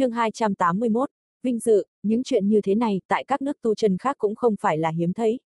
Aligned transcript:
chương 0.00 0.12
281, 0.12 1.10
Vinh 1.42 1.58
dự, 1.58 1.84
những 2.02 2.22
chuyện 2.22 2.48
như 2.48 2.60
thế 2.60 2.74
này 2.74 3.00
tại 3.08 3.24
các 3.24 3.42
nước 3.42 3.62
tu 3.62 3.74
chân 3.74 3.98
khác 3.98 4.16
cũng 4.18 4.34
không 4.34 4.54
phải 4.60 4.78
là 4.78 4.90
hiếm 4.90 5.12
thấy. 5.12 5.40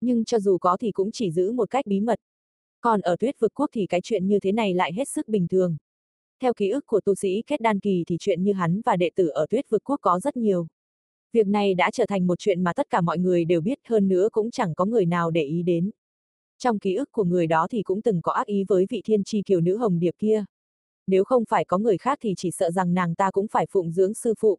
Nhưng 0.00 0.24
cho 0.24 0.38
dù 0.38 0.58
có 0.58 0.76
thì 0.80 0.92
cũng 0.92 1.10
chỉ 1.12 1.30
giữ 1.30 1.52
một 1.52 1.70
cách 1.70 1.86
bí 1.86 2.00
mật. 2.00 2.18
Còn 2.80 3.00
ở 3.00 3.16
tuyết 3.16 3.40
vực 3.40 3.52
quốc 3.54 3.70
thì 3.72 3.86
cái 3.86 4.00
chuyện 4.02 4.26
như 4.26 4.40
thế 4.40 4.52
này 4.52 4.74
lại 4.74 4.92
hết 4.92 5.08
sức 5.08 5.28
bình 5.28 5.48
thường. 5.48 5.76
Theo 6.42 6.54
ký 6.54 6.70
ức 6.70 6.86
của 6.86 7.00
tu 7.00 7.14
sĩ 7.14 7.42
kết 7.46 7.60
đan 7.60 7.80
kỳ 7.80 8.04
thì 8.06 8.16
chuyện 8.20 8.42
như 8.42 8.52
hắn 8.52 8.80
và 8.84 8.96
đệ 8.96 9.10
tử 9.14 9.28
ở 9.28 9.46
tuyết 9.50 9.70
vực 9.70 9.82
quốc 9.84 10.00
có 10.00 10.20
rất 10.20 10.36
nhiều. 10.36 10.66
Việc 11.32 11.46
này 11.46 11.74
đã 11.74 11.90
trở 11.90 12.06
thành 12.06 12.26
một 12.26 12.38
chuyện 12.38 12.64
mà 12.64 12.72
tất 12.72 12.90
cả 12.90 13.00
mọi 13.00 13.18
người 13.18 13.44
đều 13.44 13.60
biết 13.60 13.78
hơn 13.88 14.08
nữa 14.08 14.28
cũng 14.32 14.50
chẳng 14.50 14.74
có 14.74 14.84
người 14.84 15.06
nào 15.06 15.30
để 15.30 15.42
ý 15.42 15.62
đến. 15.62 15.90
Trong 16.58 16.78
ký 16.78 16.94
ức 16.94 17.12
của 17.12 17.24
người 17.24 17.46
đó 17.46 17.66
thì 17.70 17.82
cũng 17.82 18.02
từng 18.02 18.22
có 18.22 18.32
ác 18.32 18.46
ý 18.46 18.64
với 18.68 18.86
vị 18.90 19.02
thiên 19.04 19.24
tri 19.24 19.42
kiều 19.42 19.60
nữ 19.60 19.76
hồng 19.76 19.98
điệp 19.98 20.14
kia. 20.18 20.44
Nếu 21.06 21.24
không 21.24 21.44
phải 21.48 21.64
có 21.64 21.78
người 21.78 21.98
khác 21.98 22.18
thì 22.22 22.34
chỉ 22.36 22.50
sợ 22.50 22.70
rằng 22.70 22.94
nàng 22.94 23.14
ta 23.14 23.30
cũng 23.30 23.46
phải 23.48 23.66
phụng 23.70 23.92
dưỡng 23.92 24.14
sư 24.14 24.34
phụ. 24.38 24.58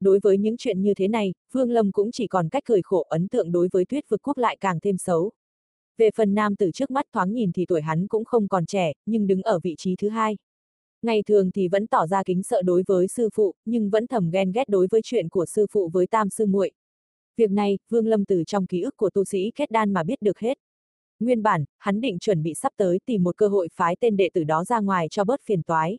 Đối 0.00 0.18
với 0.22 0.38
những 0.38 0.56
chuyện 0.56 0.82
như 0.82 0.94
thế 0.94 1.08
này, 1.08 1.34
Vương 1.52 1.70
Lâm 1.70 1.92
cũng 1.92 2.12
chỉ 2.12 2.26
còn 2.26 2.48
cách 2.48 2.62
cười 2.66 2.82
khổ 2.82 3.06
ấn 3.08 3.28
tượng 3.28 3.52
đối 3.52 3.68
với 3.72 3.84
tuyết 3.84 4.08
vực 4.08 4.20
quốc 4.22 4.38
lại 4.38 4.56
càng 4.60 4.80
thêm 4.80 4.98
xấu. 4.98 5.32
Về 5.96 6.10
phần 6.16 6.34
nam 6.34 6.56
tử 6.56 6.70
trước 6.74 6.90
mắt 6.90 7.06
thoáng 7.12 7.32
nhìn 7.32 7.52
thì 7.52 7.66
tuổi 7.66 7.82
hắn 7.82 8.06
cũng 8.06 8.24
không 8.24 8.48
còn 8.48 8.66
trẻ, 8.66 8.92
nhưng 9.06 9.26
đứng 9.26 9.42
ở 9.42 9.58
vị 9.62 9.74
trí 9.78 9.96
thứ 9.96 10.08
hai. 10.08 10.36
Ngày 11.02 11.22
thường 11.26 11.50
thì 11.50 11.68
vẫn 11.68 11.86
tỏ 11.86 12.06
ra 12.06 12.22
kính 12.22 12.42
sợ 12.42 12.62
đối 12.62 12.82
với 12.86 13.08
sư 13.08 13.28
phụ, 13.34 13.54
nhưng 13.64 13.90
vẫn 13.90 14.06
thầm 14.06 14.30
ghen 14.30 14.52
ghét 14.52 14.68
đối 14.68 14.86
với 14.90 15.00
chuyện 15.04 15.28
của 15.28 15.46
sư 15.46 15.66
phụ 15.70 15.88
với 15.92 16.06
tam 16.06 16.30
sư 16.30 16.46
muội. 16.46 16.72
Việc 17.36 17.50
này, 17.50 17.78
Vương 17.88 18.06
Lâm 18.06 18.24
từ 18.24 18.44
trong 18.46 18.66
ký 18.66 18.82
ức 18.82 18.96
của 18.96 19.10
tu 19.10 19.24
sĩ 19.24 19.52
kết 19.54 19.70
đan 19.70 19.92
mà 19.92 20.02
biết 20.02 20.22
được 20.22 20.38
hết. 20.38 20.58
Nguyên 21.20 21.42
bản, 21.42 21.64
hắn 21.78 22.00
định 22.00 22.18
chuẩn 22.18 22.42
bị 22.42 22.54
sắp 22.54 22.72
tới 22.76 23.00
tìm 23.06 23.22
một 23.22 23.36
cơ 23.36 23.48
hội 23.48 23.68
phái 23.74 23.96
tên 24.00 24.16
đệ 24.16 24.30
tử 24.34 24.44
đó 24.44 24.64
ra 24.64 24.80
ngoài 24.80 25.08
cho 25.10 25.24
bớt 25.24 25.40
phiền 25.44 25.62
toái. 25.62 25.98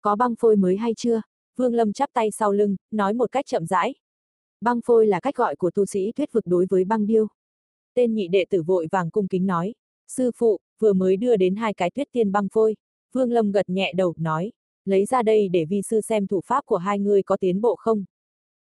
Có 0.00 0.16
băng 0.16 0.34
phôi 0.36 0.56
mới 0.56 0.76
hay 0.76 0.94
chưa? 0.96 1.22
Vương 1.56 1.74
Lâm 1.74 1.92
chắp 1.92 2.10
tay 2.12 2.30
sau 2.30 2.52
lưng, 2.52 2.76
nói 2.90 3.14
một 3.14 3.32
cách 3.32 3.46
chậm 3.46 3.66
rãi. 3.66 3.94
Băng 4.60 4.80
phôi 4.84 5.06
là 5.06 5.20
cách 5.20 5.36
gọi 5.36 5.56
của 5.56 5.70
tu 5.70 5.86
sĩ 5.86 6.12
thuyết 6.12 6.32
vực 6.32 6.46
đối 6.46 6.66
với 6.70 6.84
băng 6.84 7.06
điêu. 7.06 7.26
Tên 7.94 8.14
nhị 8.14 8.28
đệ 8.28 8.44
tử 8.50 8.62
vội 8.62 8.88
vàng 8.90 9.10
cung 9.10 9.28
kính 9.28 9.46
nói. 9.46 9.74
Sư 10.08 10.30
phụ, 10.36 10.58
vừa 10.78 10.92
mới 10.92 11.16
đưa 11.16 11.36
đến 11.36 11.56
hai 11.56 11.74
cái 11.74 11.90
tuyết 11.90 12.08
tiên 12.12 12.32
băng 12.32 12.48
phôi. 12.52 12.76
Vương 13.12 13.32
Lâm 13.32 13.52
gật 13.52 13.68
nhẹ 13.68 13.92
đầu, 13.96 14.14
nói. 14.16 14.52
Lấy 14.84 15.04
ra 15.04 15.22
đây 15.22 15.48
để 15.48 15.64
vi 15.64 15.82
sư 15.82 16.00
xem 16.00 16.26
thủ 16.26 16.40
pháp 16.46 16.66
của 16.66 16.76
hai 16.76 16.98
người 16.98 17.22
có 17.22 17.36
tiến 17.36 17.60
bộ 17.60 17.76
không. 17.76 18.04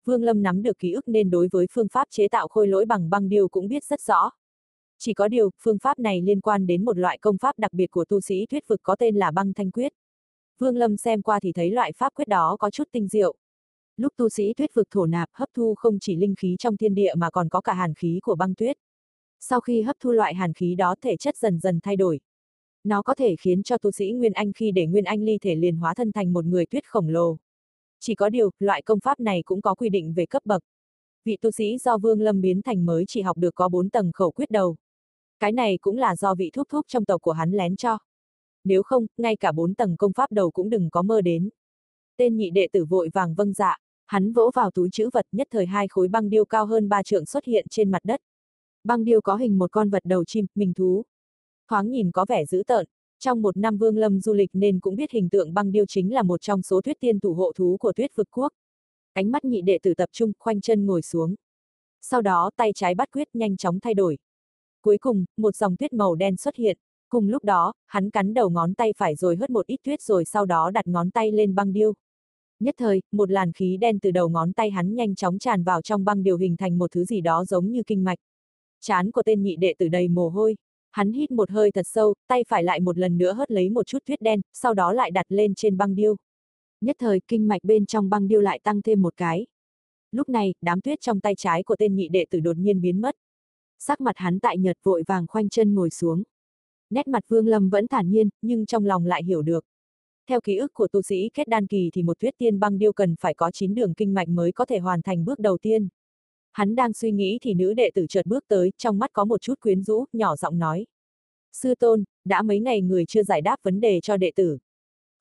Vương 0.06 0.23
Lâm 0.23 0.42
nắm 0.42 0.64
được 0.64 0.80
ký 0.80 0.92
ức 0.92 1.08
nên 1.08 1.30
đối 1.30 1.48
với 1.52 1.67
phương 1.72 1.88
pháp 1.88 2.08
chế 2.12 2.28
tạo 2.28 2.48
khôi 2.48 2.67
lỗi 2.67 2.86
bằng 2.86 3.10
băng 3.10 3.30
điêu 3.30 3.48
cũng 3.48 3.67
biết 3.67 3.84
rất 3.84 4.02
rõ. 4.02 4.32
Chỉ 5.00 5.14
có 5.14 5.28
điều, 5.28 5.50
phương 5.61 5.80
pháp 5.80 6.00
này 6.00 6.22
liên 6.22 6.42
quan 6.42 6.67
đến 6.67 6.86
một 6.86 6.97
loại 6.97 7.17
công 7.17 7.38
pháp 7.38 7.59
đặc 7.59 7.73
biệt 7.73 7.92
của 7.92 8.05
tu 8.05 8.22
sĩ 8.22 8.45
thuyết 8.45 8.67
vực 8.67 8.80
có 8.83 8.95
tên 8.95 9.16
là 9.16 9.31
băng 9.31 9.53
thanh 9.53 9.72
quyết. 9.72 9.94
Vương 10.58 10.78
Lâm 10.78 10.97
xem 10.97 11.22
qua 11.22 11.39
thì 11.39 11.52
thấy 11.52 11.72
loại 11.72 11.92
pháp 11.97 12.14
quyết 12.16 12.28
đó 12.28 12.58
có 12.59 12.69
chút 12.69 12.83
tinh 12.92 13.08
diệu. 13.08 13.36
Lúc 13.97 14.14
tu 14.17 14.30
sĩ 14.30 14.53
thuyết 14.53 14.73
vực 14.73 14.88
thổ 14.92 15.05
nạp 15.05 15.30
hấp 15.33 15.50
thu 15.53 15.75
không 15.75 16.00
chỉ 16.00 16.16
linh 16.16 16.36
khí 16.36 16.55
trong 16.59 16.77
thiên 16.77 16.95
địa 16.95 17.16
mà 17.16 17.30
còn 17.30 17.50
có 17.50 17.61
cả 17.61 17.73
hàn 17.73 17.94
khí 17.94 18.20
của 18.23 18.36
băng 18.36 18.55
tuyết. 18.55 18.77
Sau 19.39 19.59
khi 19.59 19.81
hấp 19.81 19.95
thu 20.00 20.11
loại 20.11 20.36
hàn 20.36 20.53
khí 20.53 20.75
đó 20.75 20.95
thể 21.02 21.17
chất 21.17 21.38
dần 21.38 21.59
dần 21.59 21.80
thay 21.83 21.95
đổi. 21.95 22.20
Nó 22.83 23.02
có 23.02 23.16
thể 23.16 23.36
khiến 23.39 23.64
cho 23.64 23.77
tu 23.77 23.92
sĩ 23.92 24.11
Nguyên 24.11 24.33
Anh 24.33 24.53
khi 24.53 24.72
để 24.72 24.86
Nguyên 24.86 25.03
Anh 25.03 25.23
ly 25.23 25.38
thể 25.42 25.55
liền 25.55 25.77
hóa 25.77 25.94
thân 25.94 26.11
thành 26.11 26.33
một 26.33 26.45
người 26.45 26.66
tuyết 26.66 26.88
khổng 26.88 27.08
lồ. 27.08 27.38
Chỉ 28.00 28.16
có 28.16 28.30
điều, 28.30 28.52
loại 28.59 28.81
công 28.81 29.00
pháp 29.00 29.20
này 29.20 29.42
cũng 29.45 29.61
có 29.61 29.75
quy 29.75 29.89
định 29.89 30.14
về 30.14 30.25
cấp 30.25 30.45
bậc. 30.45 30.64
Vị 31.25 31.38
tu 31.42 31.52
sĩ 31.52 31.77
do 31.77 31.97
Vương 31.97 32.22
Lâm 32.22 32.42
biến 32.42 32.61
thành 32.61 32.86
mới 32.86 33.03
chỉ 33.08 33.22
học 33.22 33.38
được 33.38 33.55
có 33.55 33.70
4 33.70 33.89
tầng 33.89 34.11
khẩu 34.11 34.31
quyết 34.31 34.52
đầu. 34.52 34.75
Cái 35.40 35.52
này 35.52 35.78
cũng 35.82 35.98
là 35.98 36.16
do 36.16 36.36
vị 36.36 36.50
thúc 36.54 36.68
thúc 36.70 36.86
trong 36.88 37.06
tộc 37.06 37.22
của 37.22 37.32
hắn 37.32 37.52
lén 37.52 37.76
cho. 37.76 37.98
Nếu 38.64 38.84
không, 38.84 39.06
ngay 39.18 39.36
cả 39.36 39.52
bốn 39.52 39.73
tầng 39.73 39.98
công 39.98 40.14
pháp 40.14 40.32
đầu 40.32 40.52
cũng 40.52 40.70
đừng 40.70 40.90
có 40.90 41.02
mơ 41.02 41.22
đến. 41.22 41.50
Tên 42.18 42.38
nhị 42.38 42.50
đệ 42.50 42.68
tử 42.72 42.86
vội 42.86 43.09
vàng 43.14 43.36
vâng 43.36 43.54
dạ, 43.54 43.78
hắn 44.06 44.34
vỗ 44.34 44.52
vào 44.56 44.72
túi 44.72 44.90
chữ 44.92 45.10
vật 45.14 45.26
nhất 45.32 45.48
thời 45.52 45.66
hai 45.66 45.88
khối 45.88 46.08
băng 46.08 46.30
điêu 46.30 46.45
cao 46.45 46.66
hơn 46.66 46.90
ba 46.90 47.04
trượng 47.04 47.26
xuất 47.26 47.45
hiện 47.45 47.66
trên 47.70 47.92
mặt 47.92 48.00
đất. 48.04 48.22
Băng 48.84 49.04
điêu 49.04 49.22
có 49.22 49.36
hình 49.36 49.58
một 49.58 49.72
con 49.72 49.90
vật 49.90 50.06
đầu 50.06 50.26
chim, 50.26 50.45
mình 50.56 50.73
thú. 50.73 51.06
Thoáng 51.70 51.89
nhìn 51.89 52.11
có 52.11 52.26
vẻ 52.30 52.45
dữ 52.45 52.64
tợn, 52.67 52.86
trong 53.20 53.42
một 53.42 53.58
năm 53.58 53.77
vương 53.77 53.98
lâm 53.98 54.20
du 54.20 54.33
lịch 54.33 54.50
nên 54.54 54.80
cũng 54.80 54.95
biết 54.95 55.11
hình 55.11 55.30
tượng 55.30 55.54
băng 55.54 55.71
điêu 55.71 55.86
chính 55.86 56.14
là 56.14 56.23
một 56.23 56.42
trong 56.42 56.61
số 56.61 56.82
thuyết 56.82 56.98
tiên 57.00 57.20
thủ 57.20 57.33
hộ 57.33 57.52
thú 57.56 57.77
của 57.80 57.94
tuyết 57.94 58.16
vực 58.16 58.27
quốc. 58.32 58.54
Ánh 59.14 59.32
mắt 59.32 59.45
nhị 59.45 59.61
đệ 59.61 59.80
tử 59.82 59.94
tập 59.94 60.10
trung, 60.11 60.32
khoanh 60.39 60.61
chân 60.61 60.86
ngồi 60.86 61.02
xuống. 61.02 61.36
Sau 62.02 62.21
đó 62.21 62.52
tay 62.56 62.71
trái 62.76 62.95
bắt 62.95 63.10
quyết 63.11 63.27
nhanh 63.33 63.58
chóng 63.58 63.80
thay 63.80 63.94
đổi. 63.94 64.17
Cuối 64.82 64.98
cùng, 64.98 65.26
một 65.38 65.56
dòng 65.56 65.76
tuyết 65.76 65.94
màu 65.94 66.16
đen 66.16 66.38
xuất 66.38 66.56
hiện. 66.56 66.78
Cùng 67.10 67.30
lúc 67.30 67.44
đó, 67.44 67.73
hắn 67.88 68.10
cắn 68.10 68.34
đầu 68.34 68.50
ngón 68.50 68.73
tay 68.73 68.94
phải 68.98 69.16
rồi 69.16 69.36
hớt 69.36 69.50
một 69.50 69.66
ít 69.66 69.78
tuyết 69.84 70.02
rồi 70.02 70.26
sau 70.26 70.45
đó 70.45 70.72
đặt 70.72 70.88
ngón 70.88 71.12
tay 71.12 71.32
lên 71.32 71.56
băng 71.56 71.73
điêu. 71.73 71.94
Nhất 72.60 72.76
thời, 72.78 73.02
một 73.12 73.32
làn 73.32 73.52
khí 73.52 73.78
đen 73.78 74.00
từ 74.00 74.12
đầu 74.12 74.30
ngón 74.30 74.54
tay 74.54 74.70
hắn 74.70 74.95
nhanh 74.95 75.16
chóng 75.16 75.39
tràn 75.39 75.64
vào 75.64 75.82
trong 75.82 76.06
băng 76.06 76.23
điều 76.23 76.38
hình 76.38 76.58
thành 76.58 76.78
một 76.78 76.92
thứ 76.92 77.06
gì 77.06 77.22
đó 77.22 77.45
giống 77.45 77.72
như 77.72 77.84
kinh 77.88 78.04
mạch. 78.04 78.20
Chán 78.82 79.12
của 79.12 79.23
tên 79.23 79.42
nhị 79.42 79.56
đệ 79.56 79.73
tử 79.78 79.88
đầy 79.88 80.08
mồ 80.08 80.30
hôi. 80.30 80.56
Hắn 80.92 81.12
hít 81.12 81.32
một 81.32 81.50
hơi 81.50 81.72
thật 81.72 81.88
sâu, 81.88 82.14
tay 82.28 82.44
phải 82.48 82.64
lại 82.64 82.80
một 82.80 82.98
lần 82.98 83.18
nữa 83.18 83.34
hớt 83.34 83.52
lấy 83.52 83.70
một 83.70 83.88
chút 83.88 84.00
tuyết 84.06 84.22
đen, 84.22 84.42
sau 84.54 84.73
đó 84.73 84.94
lại 84.94 85.12
đặt 85.12 85.26
lên 85.30 85.56
trên 85.56 85.78
băng 85.78 85.95
điêu. 85.95 86.16
Nhất 86.82 86.95
thời, 87.00 87.22
kinh 87.28 87.48
mạch 87.48 87.64
bên 87.64 87.86
trong 87.86 88.10
băng 88.10 88.28
điêu 88.28 88.42
lại 88.42 88.60
tăng 88.64 88.82
thêm 88.82 89.02
một 89.02 89.14
cái. 89.18 89.45
Lúc 90.12 90.30
này, 90.30 90.54
đám 90.62 90.82
tuyết 90.82 91.02
trong 91.02 91.20
tay 91.20 91.36
trái 91.36 91.64
của 91.64 91.76
tên 91.76 91.95
nhị 91.95 92.10
đệ 92.10 92.26
tử 92.30 92.39
đột 92.39 92.58
nhiên 92.58 92.82
biến 92.82 93.02
mất 93.02 93.16
sắc 93.80 94.02
mặt 94.02 94.17
hắn 94.17 94.40
tại 94.40 94.58
nhật 94.58 94.78
vội 94.84 95.04
vàng 95.08 95.28
khoanh 95.28 95.50
chân 95.50 95.73
ngồi 95.76 95.90
xuống. 95.90 96.23
Nét 96.90 97.08
mặt 97.08 97.23
Vương 97.28 97.48
Lâm 97.48 97.70
vẫn 97.70 97.88
thản 97.88 98.10
nhiên, 98.10 98.30
nhưng 98.42 98.66
trong 98.66 98.86
lòng 98.86 99.06
lại 99.06 99.23
hiểu 99.23 99.42
được. 99.42 99.66
Theo 100.30 100.42
ký 100.42 100.58
ức 100.58 100.73
của 100.73 100.88
tu 100.88 101.02
sĩ 101.02 101.30
kết 101.34 101.48
đan 101.48 101.67
kỳ 101.67 101.89
thì 101.94 102.04
một 102.04 102.20
thuyết 102.20 102.34
tiên 102.38 102.60
băng 102.60 102.78
điêu 102.78 102.94
cần 102.94 103.16
phải 103.20 103.34
có 103.34 103.52
9 103.52 103.76
đường 103.76 103.94
kinh 103.94 104.14
mạch 104.14 104.28
mới 104.28 104.52
có 104.52 104.66
thể 104.66 104.80
hoàn 104.80 105.02
thành 105.02 105.26
bước 105.26 105.39
đầu 105.39 105.58
tiên. 105.58 105.88
Hắn 106.52 106.76
đang 106.76 106.94
suy 106.94 107.12
nghĩ 107.12 107.38
thì 107.42 107.54
nữ 107.54 107.73
đệ 107.73 107.89
tử 107.94 108.06
chợt 108.10 108.26
bước 108.26 108.44
tới, 108.48 108.72
trong 108.78 109.00
mắt 109.00 109.10
có 109.14 109.26
một 109.26 109.42
chút 109.42 109.60
quyến 109.60 109.84
rũ, 109.84 110.06
nhỏ 110.14 110.36
giọng 110.36 110.58
nói. 110.58 110.86
Sư 111.54 111.76
tôn, 111.76 112.04
đã 112.26 112.42
mấy 112.42 112.60
ngày 112.60 112.82
người 112.82 113.06
chưa 113.06 113.23
giải 113.23 113.42
đáp 113.42 113.58
vấn 113.64 113.80
đề 113.80 114.00
cho 114.02 114.18
đệ 114.18 114.32
tử. 114.36 114.58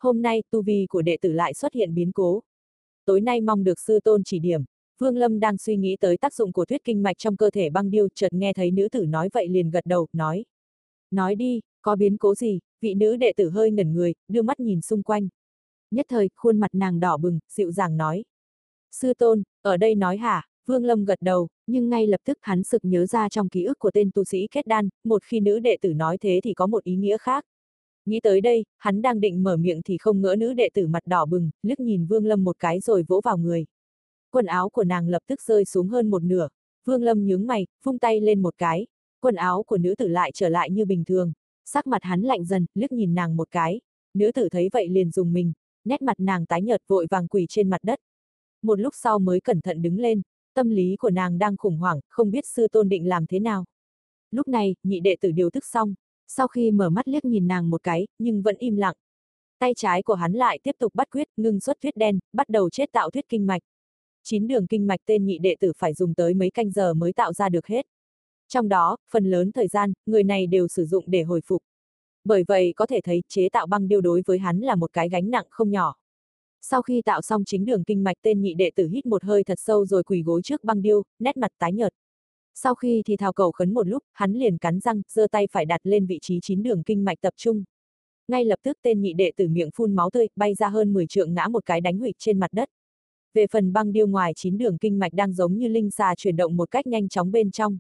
Hôm 0.01 0.23
nay, 0.23 0.43
tu 0.51 0.63
vi 0.63 0.87
của 0.91 1.03
đệ 1.03 1.17
tử 1.21 1.33
lại 1.33 1.55
xuất 1.55 1.73
hiện 1.73 1.95
biến 1.95 2.13
cố. 2.13 2.43
Tối 3.05 3.21
nay 3.21 3.41
mong 3.41 3.65
được 3.65 3.81
sư 3.81 4.01
tôn 4.01 4.25
chỉ 4.25 4.39
điểm. 4.39 4.65
Vương 4.99 5.17
Lâm 5.17 5.41
đang 5.41 5.59
suy 5.59 5.77
nghĩ 5.77 5.97
tới 6.01 6.17
tác 6.17 6.35
dụng 6.35 6.53
của 6.53 6.65
thuyết 6.65 6.85
kinh 6.85 7.03
mạch 7.03 7.19
trong 7.19 7.37
cơ 7.37 7.51
thể 7.51 7.71
băng 7.71 7.91
điêu, 7.91 8.09
chợt 8.15 8.33
nghe 8.33 8.53
thấy 8.53 8.71
nữ 8.71 8.89
tử 8.89 9.07
nói 9.07 9.29
vậy 9.33 9.49
liền 9.49 9.71
gật 9.71 9.87
đầu, 9.87 10.07
nói. 10.13 10.45
Nói 11.11 11.35
đi, 11.35 11.61
có 11.83 11.97
biến 11.97 12.17
cố 12.17 12.35
gì, 12.35 12.59
vị 12.81 12.95
nữ 12.95 13.17
đệ 13.17 13.33
tử 13.37 13.51
hơi 13.51 13.71
ngẩn 13.71 13.93
người, 13.93 14.15
đưa 14.29 14.43
mắt 14.43 14.61
nhìn 14.61 14.81
xung 14.81 15.03
quanh. 15.03 15.29
Nhất 15.91 16.07
thời, 16.09 16.31
khuôn 16.37 16.61
mặt 16.61 16.71
nàng 16.73 17.01
đỏ 17.01 17.17
bừng, 17.17 17.39
dịu 17.49 17.73
dàng 17.73 17.97
nói. 17.97 18.25
Sư 18.93 19.15
tôn, 19.15 19.43
ở 19.63 19.77
đây 19.77 19.95
nói 19.95 20.17
hả? 20.17 20.49
Vương 20.67 20.85
Lâm 20.85 21.05
gật 21.05 21.19
đầu, 21.23 21.49
nhưng 21.67 21.89
ngay 21.89 22.07
lập 22.07 22.21
tức 22.25 22.39
hắn 22.41 22.63
sực 22.63 22.85
nhớ 22.85 23.07
ra 23.07 23.29
trong 23.29 23.49
ký 23.49 23.65
ức 23.65 23.79
của 23.79 23.91
tên 23.91 24.11
tu 24.15 24.25
sĩ 24.25 24.47
kết 24.51 24.67
đan, 24.67 24.89
một 25.05 25.23
khi 25.25 25.41
nữ 25.41 25.59
đệ 25.59 25.77
tử 25.81 25.95
nói 25.95 26.19
thế 26.19 26.41
thì 26.45 26.55
có 26.55 26.67
một 26.67 26.85
ý 26.85 26.97
nghĩa 26.97 27.19
khác. 27.19 27.45
Nghĩ 28.07 28.21
tới 28.21 28.41
đây, 28.41 28.65
hắn 28.79 29.03
đang 29.03 29.21
định 29.21 29.43
mở 29.43 29.57
miệng 29.57 29.81
thì 29.83 29.99
không 29.99 30.21
ngỡ 30.21 30.37
nữ 30.39 30.55
đệ 30.55 30.69
tử 30.75 30.87
mặt 30.87 31.03
đỏ 31.07 31.27
bừng, 31.27 31.51
liếc 31.63 31.81
nhìn 31.81 32.07
Vương 32.07 32.27
Lâm 32.27 32.45
một 32.45 32.59
cái 32.59 32.81
rồi 32.81 33.05
vỗ 33.09 33.21
vào 33.25 33.39
người. 33.39 33.67
Quần 34.31 34.47
áo 34.47 34.69
của 34.69 34.85
nàng 34.85 35.09
lập 35.09 35.23
tức 35.27 35.43
rơi 35.43 35.65
xuống 35.65 35.89
hơn 35.89 36.11
một 36.11 36.23
nửa, 36.23 36.49
Vương 36.85 37.03
Lâm 37.03 37.27
nhướng 37.27 37.47
mày, 37.47 37.67
vung 37.83 37.99
tay 37.99 38.21
lên 38.21 38.43
một 38.43 38.55
cái, 38.59 38.87
quần 39.21 39.35
áo 39.35 39.63
của 39.63 39.79
nữ 39.79 39.95
tử 39.99 40.09
lại 40.09 40.31
trở 40.35 40.49
lại 40.49 40.71
như 40.71 40.85
bình 40.85 41.05
thường, 41.05 41.33
sắc 41.65 41.87
mặt 41.87 42.03
hắn 42.03 42.23
lạnh 42.23 42.45
dần, 42.45 42.67
liếc 42.75 42.93
nhìn 42.93 43.15
nàng 43.15 43.37
một 43.37 43.49
cái, 43.51 43.81
nữ 44.15 44.33
tử 44.33 44.49
thấy 44.49 44.69
vậy 44.73 44.89
liền 44.89 45.11
dùng 45.11 45.33
mình, 45.33 45.53
nét 45.85 46.03
mặt 46.03 46.21
nàng 46.21 46.47
tái 46.47 46.63
nhợt 46.63 46.83
vội 46.87 47.07
vàng 47.11 47.29
quỳ 47.29 47.47
trên 47.49 47.71
mặt 47.71 47.79
đất. 47.83 47.99
Một 48.63 48.81
lúc 48.81 48.95
sau 48.97 49.19
mới 49.19 49.41
cẩn 49.41 49.61
thận 49.61 49.83
đứng 49.83 49.99
lên, 49.99 50.23
tâm 50.55 50.71
lý 50.71 50.97
của 50.97 51.11
nàng 51.11 51.39
đang 51.39 51.57
khủng 51.57 51.77
hoảng, 51.77 52.01
không 52.09 52.31
biết 52.31 52.47
sư 52.47 52.69
tôn 52.69 52.89
định 52.89 53.09
làm 53.09 53.27
thế 53.27 53.39
nào. 53.39 53.65
Lúc 54.31 54.49
này, 54.49 54.75
nhị 54.83 55.01
đệ 55.01 55.17
tử 55.21 55.31
điều 55.33 55.51
thức 55.51 55.65
xong, 55.65 55.95
sau 56.27 56.49
khi 56.49 56.71
mở 56.71 56.91
mắt 56.91 57.09
liếc 57.09 57.25
nhìn 57.25 57.47
nàng 57.47 57.71
một 57.71 57.83
cái, 57.83 58.07
nhưng 58.19 58.43
vẫn 58.43 58.57
im 58.59 58.77
lặng. 58.77 58.95
Tay 59.59 59.73
trái 59.77 60.03
của 60.03 60.15
hắn 60.15 60.33
lại 60.33 60.59
tiếp 60.63 60.77
tục 60.79 60.95
bắt 60.95 61.09
quyết, 61.11 61.29
ngưng 61.37 61.61
xuất 61.61 61.77
thuyết 61.83 61.97
đen, 61.97 62.19
bắt 62.33 62.49
đầu 62.49 62.71
chết 62.71 62.93
tạo 62.93 63.11
thuyết 63.11 63.29
kinh 63.29 63.47
mạch 63.47 63.63
chín 64.31 64.47
đường 64.47 64.67
kinh 64.67 64.87
mạch 64.87 65.01
tên 65.07 65.25
nhị 65.25 65.39
đệ 65.39 65.57
tử 65.61 65.73
phải 65.79 65.95
dùng 65.95 66.15
tới 66.15 66.35
mấy 66.35 66.51
canh 66.51 66.71
giờ 66.71 66.95
mới 66.95 67.13
tạo 67.13 67.33
ra 67.33 67.49
được 67.49 67.67
hết. 67.67 67.87
Trong 68.49 68.69
đó, 68.69 68.97
phần 69.11 69.25
lớn 69.25 69.53
thời 69.53 69.69
gian, 69.69 69.93
người 70.07 70.25
này 70.25 70.47
đều 70.47 70.69
sử 70.69 70.85
dụng 70.85 71.05
để 71.07 71.23
hồi 71.23 71.41
phục. 71.47 71.63
Bởi 72.25 72.45
vậy 72.49 72.73
có 72.77 72.87
thể 72.87 73.01
thấy 73.05 73.23
chế 73.29 73.49
tạo 73.49 73.67
băng 73.67 73.89
điêu 73.89 74.01
đối 74.01 74.23
với 74.27 74.39
hắn 74.39 74.61
là 74.61 74.75
một 74.75 74.93
cái 74.93 75.09
gánh 75.09 75.31
nặng 75.31 75.47
không 75.51 75.71
nhỏ. 75.71 75.95
Sau 76.63 76.83
khi 76.83 77.03
tạo 77.03 77.23
xong 77.23 77.45
chính 77.45 77.65
đường 77.65 77.85
kinh 77.85 78.05
mạch 78.05 78.17
tên 78.23 78.41
nhị 78.41 78.55
đệ 78.55 78.71
tử 78.75 78.89
hít 78.89 79.07
một 79.07 79.25
hơi 79.25 79.45
thật 79.45 79.59
sâu 79.61 79.87
rồi 79.87 80.03
quỳ 80.05 80.23
gối 80.23 80.43
trước 80.43 80.65
băng 80.65 80.83
điêu, 80.83 81.03
nét 81.19 81.37
mặt 81.37 81.53
tái 81.59 81.73
nhợt. 81.73 81.93
Sau 82.55 82.75
khi 82.75 83.03
thì 83.07 83.17
thao 83.17 83.33
cầu 83.33 83.53
khấn 83.53 83.75
một 83.75 83.89
lúc, 83.89 84.03
hắn 84.13 84.33
liền 84.33 84.59
cắn 84.59 84.81
răng, 84.81 85.03
giơ 85.09 85.27
tay 85.31 85.47
phải 85.53 85.65
đặt 85.65 85.81
lên 85.85 86.07
vị 86.07 86.19
trí 86.23 86.39
chín 86.43 86.63
đường 86.63 86.83
kinh 86.83 87.05
mạch 87.05 87.21
tập 87.21 87.35
trung. 87.37 87.65
Ngay 88.29 88.45
lập 88.45 88.59
tức 88.63 88.79
tên 88.83 89.01
nhị 89.01 89.13
đệ 89.13 89.33
tử 89.37 89.49
miệng 89.49 89.71
phun 89.75 89.95
máu 89.95 90.11
tươi, 90.11 90.29
bay 90.37 90.55
ra 90.55 90.69
hơn 90.69 90.93
10 90.93 91.07
trượng 91.07 91.35
ngã 91.35 91.49
một 91.49 91.67
cái 91.67 91.81
đánh 91.81 91.99
hụt 91.99 92.15
trên 92.19 92.39
mặt 92.39 92.53
đất. 92.53 92.69
Về 93.39 93.47
phần 93.51 93.73
băng 93.73 93.93
điêu 93.93 94.07
ngoài 94.07 94.33
chín 94.37 94.59
đường 94.59 94.79
kinh 94.79 94.99
mạch 94.99 95.13
đang 95.13 95.33
giống 95.33 95.59
như 95.59 95.69
linh 95.69 95.91
xà 95.91 96.15
chuyển 96.15 96.37
động 96.37 96.57
một 96.57 96.71
cách 96.71 96.87
nhanh 96.87 97.09
chóng 97.09 97.33
bên 97.33 97.51
trong. 97.51 97.79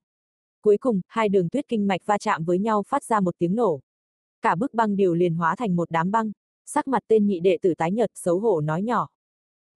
Cuối 0.60 0.76
cùng, 0.78 1.00
hai 1.08 1.28
đường 1.28 1.48
tuyết 1.48 1.68
kinh 1.68 1.86
mạch 1.86 2.00
va 2.06 2.18
chạm 2.18 2.44
với 2.44 2.58
nhau 2.58 2.82
phát 2.88 3.04
ra 3.04 3.20
một 3.20 3.34
tiếng 3.38 3.54
nổ. 3.54 3.80
Cả 4.42 4.54
bức 4.54 4.74
băng 4.74 4.96
điêu 4.96 5.14
liền 5.14 5.34
hóa 5.34 5.56
thành 5.56 5.76
một 5.76 5.90
đám 5.90 6.10
băng, 6.10 6.32
sắc 6.66 6.88
mặt 6.88 7.02
tên 7.08 7.26
nhị 7.26 7.40
đệ 7.40 7.58
tử 7.62 7.74
tái 7.74 7.92
nhật 7.92 8.10
xấu 8.14 8.38
hổ 8.38 8.60
nói 8.60 8.82
nhỏ. 8.82 9.08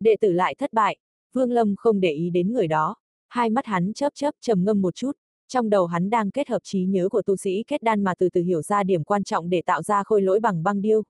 Đệ 0.00 0.16
tử 0.20 0.32
lại 0.32 0.54
thất 0.58 0.72
bại, 0.72 0.96
Vương 1.32 1.50
Lâm 1.50 1.74
không 1.76 2.00
để 2.00 2.12
ý 2.12 2.30
đến 2.30 2.52
người 2.52 2.68
đó, 2.68 2.96
hai 3.28 3.50
mắt 3.50 3.66
hắn 3.66 3.92
chớp 3.92 4.12
chớp 4.14 4.34
trầm 4.40 4.64
ngâm 4.64 4.82
một 4.82 4.94
chút, 4.94 5.12
trong 5.48 5.70
đầu 5.70 5.86
hắn 5.86 6.10
đang 6.10 6.30
kết 6.30 6.48
hợp 6.48 6.60
trí 6.62 6.84
nhớ 6.84 7.08
của 7.08 7.22
tu 7.22 7.36
sĩ 7.36 7.64
kết 7.66 7.82
đan 7.82 8.04
mà 8.04 8.14
từ 8.18 8.28
từ 8.28 8.42
hiểu 8.42 8.62
ra 8.62 8.82
điểm 8.82 9.04
quan 9.04 9.24
trọng 9.24 9.50
để 9.50 9.62
tạo 9.62 9.82
ra 9.82 10.02
khôi 10.04 10.22
lỗi 10.22 10.40
bằng 10.40 10.62
băng 10.62 10.82
điêu. 10.82 11.02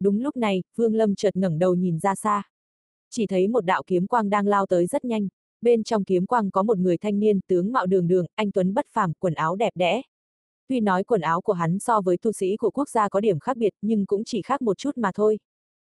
Đúng 0.00 0.20
lúc 0.20 0.36
này, 0.36 0.62
Vương 0.76 0.94
Lâm 0.94 1.14
chợt 1.14 1.36
ngẩng 1.36 1.58
đầu 1.58 1.74
nhìn 1.74 1.98
ra 1.98 2.14
xa. 2.14 2.42
Chỉ 3.14 3.26
thấy 3.26 3.48
một 3.48 3.64
đạo 3.64 3.82
kiếm 3.86 4.06
quang 4.06 4.30
đang 4.30 4.46
lao 4.46 4.66
tới 4.66 4.86
rất 4.86 5.04
nhanh, 5.04 5.28
bên 5.60 5.84
trong 5.84 6.04
kiếm 6.04 6.26
quang 6.26 6.50
có 6.50 6.62
một 6.62 6.78
người 6.78 6.98
thanh 6.98 7.20
niên 7.20 7.40
tướng 7.46 7.72
mạo 7.72 7.86
đường 7.86 8.08
đường, 8.08 8.26
anh 8.34 8.52
Tuấn 8.52 8.74
bất 8.74 8.86
phàm, 8.92 9.12
quần 9.12 9.34
áo 9.34 9.56
đẹp 9.56 9.72
đẽ. 9.76 10.02
Tuy 10.68 10.80
nói 10.80 11.04
quần 11.04 11.20
áo 11.20 11.40
của 11.40 11.52
hắn 11.52 11.78
so 11.78 12.00
với 12.00 12.16
tu 12.16 12.32
sĩ 12.32 12.56
của 12.56 12.70
quốc 12.70 12.88
gia 12.88 13.08
có 13.08 13.20
điểm 13.20 13.38
khác 13.38 13.56
biệt 13.56 13.74
nhưng 13.82 14.06
cũng 14.06 14.24
chỉ 14.24 14.42
khác 14.42 14.62
một 14.62 14.78
chút 14.78 14.98
mà 14.98 15.10
thôi. 15.14 15.38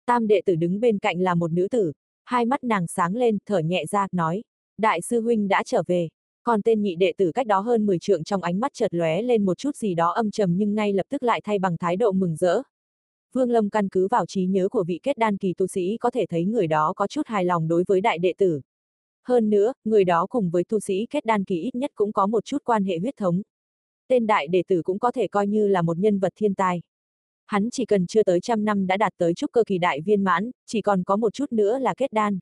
Tam 0.05 0.27
đệ 0.27 0.41
tử 0.45 0.55
đứng 0.55 0.79
bên 0.79 0.99
cạnh 0.99 1.19
là 1.19 1.35
một 1.35 1.51
nữ 1.51 1.67
tử, 1.71 1.93
hai 2.25 2.45
mắt 2.45 2.63
nàng 2.63 2.87
sáng 2.87 3.15
lên, 3.15 3.37
thở 3.45 3.59
nhẹ 3.59 3.85
ra, 3.85 4.07
nói, 4.11 4.43
đại 4.77 5.01
sư 5.01 5.21
huynh 5.21 5.47
đã 5.47 5.63
trở 5.65 5.83
về. 5.87 6.09
Còn 6.43 6.61
tên 6.61 6.81
nhị 6.81 6.95
đệ 6.95 7.13
tử 7.17 7.31
cách 7.31 7.47
đó 7.47 7.59
hơn 7.59 7.85
10 7.85 7.99
trượng 7.99 8.23
trong 8.23 8.43
ánh 8.43 8.59
mắt 8.59 8.71
chợt 8.73 8.93
lóe 8.93 9.21
lên 9.21 9.45
một 9.45 9.57
chút 9.57 9.75
gì 9.75 9.95
đó 9.95 10.11
âm 10.11 10.31
trầm 10.31 10.57
nhưng 10.57 10.75
ngay 10.75 10.93
lập 10.93 11.05
tức 11.09 11.23
lại 11.23 11.41
thay 11.43 11.59
bằng 11.59 11.77
thái 11.77 11.95
độ 11.95 12.11
mừng 12.11 12.35
rỡ. 12.35 12.61
Vương 13.33 13.51
Lâm 13.51 13.69
căn 13.69 13.89
cứ 13.89 14.07
vào 14.07 14.25
trí 14.25 14.45
nhớ 14.45 14.69
của 14.69 14.83
vị 14.83 14.99
kết 15.03 15.17
đan 15.17 15.37
kỳ 15.37 15.53
tu 15.57 15.67
sĩ 15.67 15.97
có 15.97 16.11
thể 16.11 16.25
thấy 16.29 16.45
người 16.45 16.67
đó 16.67 16.93
có 16.95 17.07
chút 17.07 17.21
hài 17.25 17.45
lòng 17.45 17.67
đối 17.67 17.83
với 17.87 18.01
đại 18.01 18.19
đệ 18.19 18.33
tử. 18.37 18.61
Hơn 19.27 19.49
nữa, 19.49 19.73
người 19.83 20.03
đó 20.03 20.25
cùng 20.29 20.49
với 20.49 20.63
tu 20.63 20.79
sĩ 20.79 21.05
kết 21.09 21.25
đan 21.25 21.43
kỳ 21.43 21.59
ít 21.59 21.75
nhất 21.75 21.91
cũng 21.95 22.13
có 22.13 22.27
một 22.27 22.45
chút 22.45 22.57
quan 22.63 22.83
hệ 22.83 22.99
huyết 22.99 23.17
thống. 23.17 23.41
Tên 24.07 24.27
đại 24.27 24.47
đệ 24.47 24.63
tử 24.67 24.81
cũng 24.81 24.99
có 24.99 25.11
thể 25.11 25.27
coi 25.27 25.47
như 25.47 25.67
là 25.67 25.81
một 25.81 25.97
nhân 25.97 26.19
vật 26.19 26.33
thiên 26.35 26.55
tài. 26.55 26.81
Hắn 27.45 27.69
chỉ 27.71 27.85
cần 27.85 28.07
chưa 28.07 28.23
tới 28.23 28.39
trăm 28.41 28.65
năm 28.65 28.87
đã 28.87 28.97
đạt 28.97 29.13
tới 29.17 29.33
trúc 29.33 29.51
cơ 29.51 29.63
kỳ 29.67 29.77
đại 29.77 30.01
viên 30.01 30.23
mãn, 30.23 30.51
chỉ 30.65 30.81
còn 30.81 31.03
có 31.03 31.15
một 31.15 31.33
chút 31.33 31.51
nữa 31.51 31.79
là 31.79 31.93
kết 31.97 32.13
đan. 32.13 32.39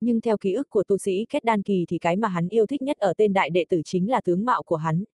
Nhưng 0.00 0.20
theo 0.20 0.36
ký 0.36 0.52
ức 0.52 0.70
của 0.70 0.84
tu 0.84 0.98
sĩ 0.98 1.26
kết 1.28 1.44
đan 1.44 1.62
kỳ 1.62 1.84
thì 1.88 1.98
cái 1.98 2.16
mà 2.16 2.28
hắn 2.28 2.48
yêu 2.48 2.66
thích 2.66 2.82
nhất 2.82 2.96
ở 2.98 3.14
tên 3.16 3.32
đại 3.32 3.50
đệ 3.50 3.64
tử 3.68 3.82
chính 3.84 4.10
là 4.10 4.20
tướng 4.20 4.44
mạo 4.44 4.62
của 4.62 4.76
hắn. 4.76 5.04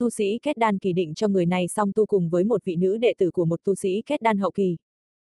Tu 0.00 0.10
sĩ 0.10 0.38
kết 0.42 0.56
đan 0.58 0.78
kỳ 0.78 0.92
định 0.92 1.14
cho 1.14 1.28
người 1.28 1.46
này 1.46 1.68
song 1.68 1.92
tu 1.92 2.06
cùng 2.06 2.28
với 2.28 2.44
một 2.44 2.64
vị 2.64 2.76
nữ 2.76 2.98
đệ 2.98 3.14
tử 3.18 3.30
của 3.30 3.44
một 3.44 3.60
tu 3.64 3.74
sĩ 3.74 4.02
kết 4.06 4.22
đan 4.22 4.38
hậu 4.38 4.50
kỳ. 4.50 4.76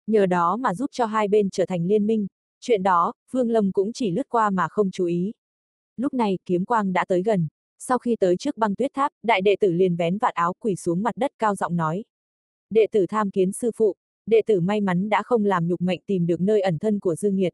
Nhờ 0.08 0.26
đó 0.26 0.58
mà 0.58 0.74
giúp 0.74 0.90
cho 0.94 1.06
hai 1.06 1.28
bên 1.28 1.50
trở 1.50 1.66
thành 1.66 1.86
liên 1.86 2.08
minh. 2.08 2.28
Chuyện 2.60 2.84
đó, 2.84 3.14
Vương 3.32 3.50
Lâm 3.50 3.72
cũng 3.72 3.94
chỉ 3.94 4.12
lướt 4.12 4.30
qua 4.30 4.50
mà 4.50 4.68
không 4.68 4.92
chú 4.92 5.06
ý. 5.06 5.34
Lúc 5.98 6.14
này, 6.14 6.38
kiếm 6.46 6.66
quang 6.66 6.94
đã 6.94 7.06
tới 7.08 7.24
gần. 7.24 7.48
Sau 7.80 7.98
khi 7.98 8.16
tới 8.20 8.38
trước 8.38 8.58
băng 8.58 8.76
tuyết 8.76 8.94
tháp, 8.94 9.12
đại 9.24 9.42
đệ 9.42 9.56
tử 9.60 9.72
liền 9.72 9.96
vén 9.96 10.18
vạt 10.18 10.34
áo 10.34 10.54
quỳ 10.60 10.76
xuống 10.76 11.04
mặt 11.04 11.18
đất 11.18 11.32
cao 11.40 11.56
giọng 11.56 11.76
nói. 11.76 12.04
Đệ 12.70 12.88
tử 12.92 13.06
tham 13.10 13.32
kiến 13.32 13.52
sư 13.52 13.72
phụ, 13.76 13.96
đệ 14.26 14.42
tử 14.46 14.60
may 14.60 14.82
mắn 14.82 15.10
đã 15.10 15.24
không 15.24 15.46
làm 15.46 15.68
nhục 15.68 15.82
mệnh 15.82 16.00
tìm 16.06 16.28
được 16.28 16.42
nơi 16.42 16.62
ẩn 16.62 16.80
thân 16.80 17.00
của 17.00 17.16
Dương 17.16 17.36
Nhiệt." 17.36 17.54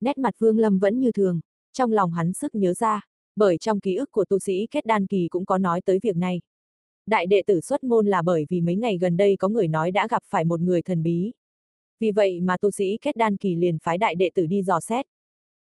Nét 0.00 0.18
mặt 0.18 0.34
Vương 0.38 0.58
Lâm 0.58 0.78
vẫn 0.78 1.00
như 1.00 1.12
thường, 1.12 1.40
trong 1.72 1.92
lòng 1.92 2.12
hắn 2.12 2.32
sức 2.32 2.54
nhớ 2.54 2.74
ra, 2.74 3.00
bởi 3.36 3.58
trong 3.58 3.80
ký 3.80 3.96
ức 3.96 4.10
của 4.10 4.24
tu 4.24 4.38
sĩ 4.38 4.66
kết 4.70 4.86
đan 4.86 5.06
kỳ 5.06 5.28
cũng 5.28 5.46
có 5.46 5.58
nói 5.58 5.80
tới 5.80 5.98
việc 6.02 6.16
này. 6.16 6.40
Đại 7.06 7.26
đệ 7.26 7.42
tử 7.46 7.60
xuất 7.60 7.84
môn 7.84 8.06
là 8.06 8.22
bởi 8.22 8.46
vì 8.48 8.60
mấy 8.60 8.76
ngày 8.76 8.98
gần 8.98 9.16
đây 9.16 9.36
có 9.36 9.48
người 9.48 9.68
nói 9.68 9.90
đã 9.90 10.06
gặp 10.10 10.22
phải 10.26 10.44
một 10.44 10.60
người 10.60 10.82
thần 10.82 11.02
bí. 11.02 11.32
Vì 12.00 12.10
vậy 12.10 12.40
mà 12.40 12.56
tu 12.60 12.70
sĩ 12.70 12.98
kết 13.00 13.16
đan 13.16 13.36
kỳ 13.36 13.54
liền 13.54 13.78
phái 13.82 13.98
đại 13.98 14.14
đệ 14.14 14.30
tử 14.34 14.46
đi 14.46 14.62
dò 14.62 14.80
xét. 14.80 15.06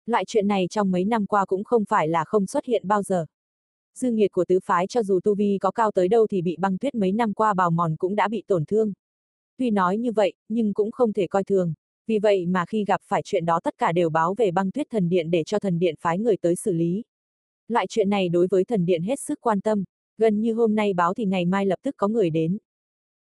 Loại 0.07 0.25
chuyện 0.27 0.49
này 0.49 0.67
trong 0.71 0.91
mấy 0.91 1.05
năm 1.05 1.27
qua 1.27 1.45
cũng 1.45 1.65
không 1.65 1.85
phải 1.89 2.09
là 2.09 2.25
không 2.25 2.47
xuất 2.47 2.65
hiện 2.65 2.89
bao 2.89 3.03
giờ. 3.03 3.27
Dư 3.95 4.11
nghiệt 4.11 4.33
của 4.33 4.45
tứ 4.45 4.59
phái 4.65 4.87
cho 4.87 5.03
dù 5.03 5.21
tu 5.25 5.35
vi 5.35 5.59
có 5.61 5.71
cao 5.71 5.91
tới 5.91 6.09
đâu 6.09 6.27
thì 6.27 6.43
bị 6.43 6.57
băng 6.57 6.79
tuyết 6.79 6.95
mấy 6.95 7.13
năm 7.13 7.33
qua 7.35 7.55
bào 7.55 7.71
mòn 7.71 7.97
cũng 7.97 8.17
đã 8.17 8.29
bị 8.29 8.43
tổn 8.47 8.65
thương. 8.65 8.93
Tuy 9.59 9.71
nói 9.71 9.99
như 9.99 10.13
vậy, 10.13 10.33
nhưng 10.49 10.75
cũng 10.75 10.91
không 10.91 11.13
thể 11.13 11.27
coi 11.27 11.45
thường. 11.45 11.75
Vì 12.07 12.19
vậy 12.19 12.47
mà 12.47 12.65
khi 12.69 12.85
gặp 12.85 13.01
phải 13.05 13.23
chuyện 13.25 13.45
đó 13.45 13.61
tất 13.65 13.79
cả 13.79 13.93
đều 13.93 14.11
báo 14.11 14.35
về 14.39 14.51
băng 14.51 14.71
tuyết 14.71 14.87
thần 14.91 15.09
điện 15.09 15.31
để 15.31 15.45
cho 15.45 15.59
thần 15.59 15.79
điện 15.79 15.95
phái 16.01 16.19
người 16.19 16.37
tới 16.37 16.57
xử 16.57 16.73
lý. 16.73 17.03
Loại 17.71 17.87
chuyện 17.89 18.11
này 18.11 18.29
đối 18.29 18.47
với 18.51 18.65
thần 18.65 18.87
điện 18.87 19.03
hết 19.03 19.21
sức 19.21 19.41
quan 19.41 19.61
tâm, 19.61 19.85
gần 20.19 20.41
như 20.41 20.55
hôm 20.55 20.75
nay 20.75 20.93
báo 20.95 21.15
thì 21.15 21.25
ngày 21.25 21.45
mai 21.45 21.67
lập 21.67 21.79
tức 21.83 21.95
có 21.97 22.09
người 22.09 22.31
đến. 22.31 22.59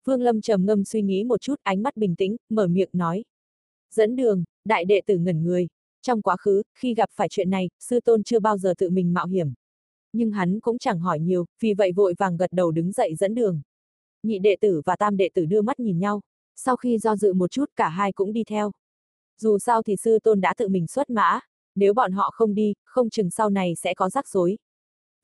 Vương 0.05 0.23
Lâm 0.23 0.41
trầm 0.41 0.67
ngâm 0.67 0.85
suy 0.85 1.03
nghĩ 1.03 1.25
một 1.25 1.41
chút, 1.41 1.55
ánh 1.63 1.83
mắt 1.83 1.97
bình 1.97 2.17
tĩnh, 2.17 2.37
mở 2.49 2.67
miệng 2.67 2.89
nói. 2.93 3.25
Dẫn 3.95 4.17
đường, 4.17 4.45
đại 4.65 4.85
đệ 4.85 5.01
tử 5.07 5.19
ngẩn 5.19 5.45
người. 5.45 5.69
Trong 6.03 6.23
quá 6.23 6.37
khứ, 6.37 6.63
khi 6.75 6.95
gặp 6.95 7.09
phải 7.13 7.29
chuyện 7.31 7.51
này, 7.51 7.71
sư 7.81 8.01
tôn 8.01 8.23
chưa 8.23 8.41
bao 8.41 8.59
giờ 8.59 8.75
tự 8.79 8.91
mình 8.91 9.15
mạo 9.15 9.27
hiểm. 9.27 9.53
Nhưng 10.13 10.31
hắn 10.31 10.61
cũng 10.61 10.79
chẳng 10.79 11.01
hỏi 11.01 11.21
nhiều, 11.21 11.47
vì 11.61 11.75
vậy 11.75 11.93
vội 11.93 12.15
vàng 12.19 12.37
gật 12.37 12.53
đầu 12.53 12.71
đứng 12.71 12.93
dậy 12.93 13.15
dẫn 13.15 13.35
đường. 13.35 13.61
Nhị 14.23 14.39
đệ 14.39 14.57
tử 14.61 14.83
và 14.85 14.97
tam 14.97 15.17
đệ 15.17 15.29
tử 15.35 15.47
đưa 15.47 15.63
mắt 15.63 15.81
nhìn 15.81 15.99
nhau. 15.99 16.21
Sau 16.57 16.77
khi 16.77 16.99
do 16.99 17.17
dự 17.17 17.33
một 17.33 17.51
chút 17.51 17.71
cả 17.77 17.89
hai 17.89 18.13
cũng 18.13 18.33
đi 18.33 18.45
theo. 18.45 18.73
Dù 19.41 19.59
sao 19.59 19.83
thì 19.83 19.97
sư 19.97 20.19
tôn 20.19 20.41
đã 20.41 20.55
tự 20.57 20.69
mình 20.69 20.87
xuất 20.87 21.11
mã, 21.11 21.41
nếu 21.79 21.95
bọn 21.95 22.13
họ 22.13 22.31
không 22.31 22.55
đi, 22.55 22.75
không 22.85 23.11
chừng 23.11 23.31
sau 23.31 23.51
này 23.51 23.75
sẽ 23.75 23.95
có 23.95 24.09
rắc 24.09 24.29
rối. 24.29 24.59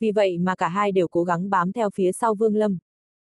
Vì 0.01 0.13
vậy 0.13 0.39
mà 0.39 0.57
cả 0.57 0.69
hai 0.69 0.93
đều 0.93 1.09
cố 1.09 1.25
gắng 1.25 1.51
bám 1.51 1.73
theo 1.73 1.91
phía 1.95 2.13
sau 2.13 2.35
Vương 2.35 2.57
Lâm. 2.57 2.79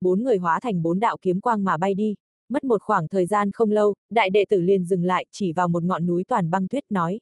Bốn 0.02 0.24
người 0.24 0.38
hóa 0.38 0.60
thành 0.60 0.82
bốn 0.82 1.00
đạo 1.00 1.18
kiếm 1.22 1.42
quang 1.42 1.64
mà 1.64 1.78
bay 1.78 1.94
đi. 1.94 2.16
Mất 2.50 2.64
một 2.64 2.82
khoảng 2.82 3.08
thời 3.08 3.26
gian 3.26 3.52
không 3.52 3.72
lâu, 3.72 3.96
đại 4.10 4.30
đệ 4.30 4.46
tử 4.50 4.62
liền 4.62 4.86
dừng 4.86 5.04
lại 5.04 5.26
chỉ 5.32 5.54
vào 5.54 5.68
một 5.68 5.84
ngọn 5.84 6.06
núi 6.06 6.24
toàn 6.28 6.50
băng 6.50 6.68
tuyết 6.68 6.84
nói. 6.90 7.20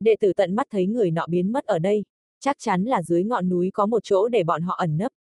Đệ 0.00 0.16
tử 0.20 0.32
tận 0.32 0.54
mắt 0.54 0.66
thấy 0.70 0.86
người 0.86 1.10
nọ 1.10 1.26
biến 1.26 1.52
mất 1.52 1.64
ở 1.64 1.78
đây, 1.78 2.04
chắc 2.40 2.56
chắn 2.58 2.84
là 2.84 3.02
dưới 3.02 3.24
ngọn 3.24 3.48
núi 3.48 3.70
có 3.74 3.86
một 3.86 4.04
chỗ 4.04 4.28
để 4.28 4.44
bọn 4.44 4.62
họ 4.62 4.74
ẩn 4.74 4.96
nấp. 4.96 5.12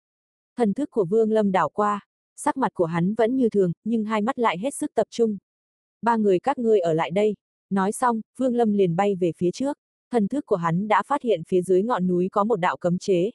Thần 0.57 0.75
thức 0.75 0.91
của 0.91 1.05
Vương 1.05 1.31
Lâm 1.31 1.53
đảo 1.53 1.69
qua, 1.69 2.07
sắc 2.37 2.57
mặt 2.57 2.75
của 2.75 2.85
hắn 2.85 3.15
vẫn 3.15 3.37
như 3.37 3.49
thường, 3.49 3.73
nhưng 3.85 4.05
hai 4.05 4.23
mắt 4.23 4.39
lại 4.39 4.59
hết 4.59 4.75
sức 4.75 4.95
tập 4.95 5.07
trung. 5.11 5.39
Ba 6.03 6.17
người 6.17 6.41
các 6.41 6.59
ngươi 6.59 6.81
ở 6.81 6.93
lại 6.93 7.11
đây. 7.11 7.35
Nói 7.71 7.93
xong, 7.93 8.21
Vương 8.37 8.55
Lâm 8.55 8.73
liền 8.73 8.97
bay 8.97 9.15
về 9.15 9.33
phía 9.37 9.51
trước. 9.51 9.79
Thần 10.11 10.29
thức 10.29 10.47
của 10.47 10.57
hắn 10.57 10.89
đã 10.89 11.03
phát 11.07 11.23
hiện 11.23 11.43
phía 11.49 11.63
dưới 11.63 11.83
ngọn 11.83 12.07
núi 12.07 12.29
có 12.33 12.45
một 12.45 12.57
đạo 12.57 12.77
cấm 12.77 12.99
chế. 12.99 13.31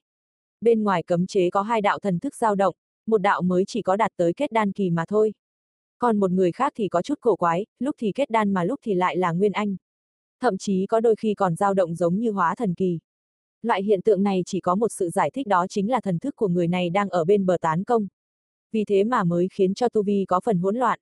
Bên 0.61 0.83
ngoài 0.83 1.03
cấm 1.03 1.27
chế 1.27 1.49
có 1.49 1.61
hai 1.61 1.81
đạo 1.81 1.99
thần 1.99 2.19
thức 2.19 2.35
dao 2.35 2.55
động, 2.55 2.75
một 3.07 3.17
đạo 3.17 3.41
mới 3.41 3.63
chỉ 3.67 3.81
có 3.81 3.95
đạt 3.95 4.11
tới 4.17 4.33
kết 4.33 4.51
đan 4.51 4.71
kỳ 4.71 4.89
mà 4.89 5.05
thôi. 5.07 5.33
Còn 5.99 6.19
một 6.19 6.31
người 6.31 6.51
khác 6.51 6.73
thì 6.75 6.87
có 6.87 7.01
chút 7.01 7.19
cổ 7.21 7.35
quái, 7.35 7.65
lúc 7.79 7.95
thì 7.99 8.11
kết 8.15 8.29
đan 8.29 8.53
mà 8.53 8.63
lúc 8.63 8.79
thì 8.83 8.93
lại 8.93 9.17
là 9.17 9.31
nguyên 9.31 9.51
anh. 9.51 9.75
Thậm 10.39 10.57
chí 10.57 10.85
có 10.85 10.99
đôi 10.99 11.15
khi 11.15 11.33
còn 11.33 11.55
dao 11.55 11.73
động 11.73 11.95
giống 11.95 12.19
như 12.19 12.31
hóa 12.31 12.55
thần 12.55 12.73
kỳ. 12.73 12.99
Loại 13.61 13.83
hiện 13.83 14.01
tượng 14.01 14.23
này 14.23 14.43
chỉ 14.45 14.59
có 14.59 14.75
một 14.75 14.91
sự 14.91 15.09
giải 15.09 15.31
thích 15.33 15.47
đó 15.47 15.65
chính 15.69 15.91
là 15.91 16.01
thần 16.01 16.19
thức 16.19 16.35
của 16.35 16.47
người 16.47 16.67
này 16.67 16.89
đang 16.89 17.09
ở 17.09 17.25
bên 17.25 17.45
bờ 17.45 17.57
tán 17.61 17.83
công. 17.83 18.07
Vì 18.71 18.85
thế 18.85 19.03
mà 19.03 19.23
mới 19.23 19.47
khiến 19.53 19.73
cho 19.73 19.89
Tu 19.89 20.03
Vi 20.03 20.25
có 20.27 20.39
phần 20.39 20.59
hỗn 20.59 20.75
loạn. 20.75 20.99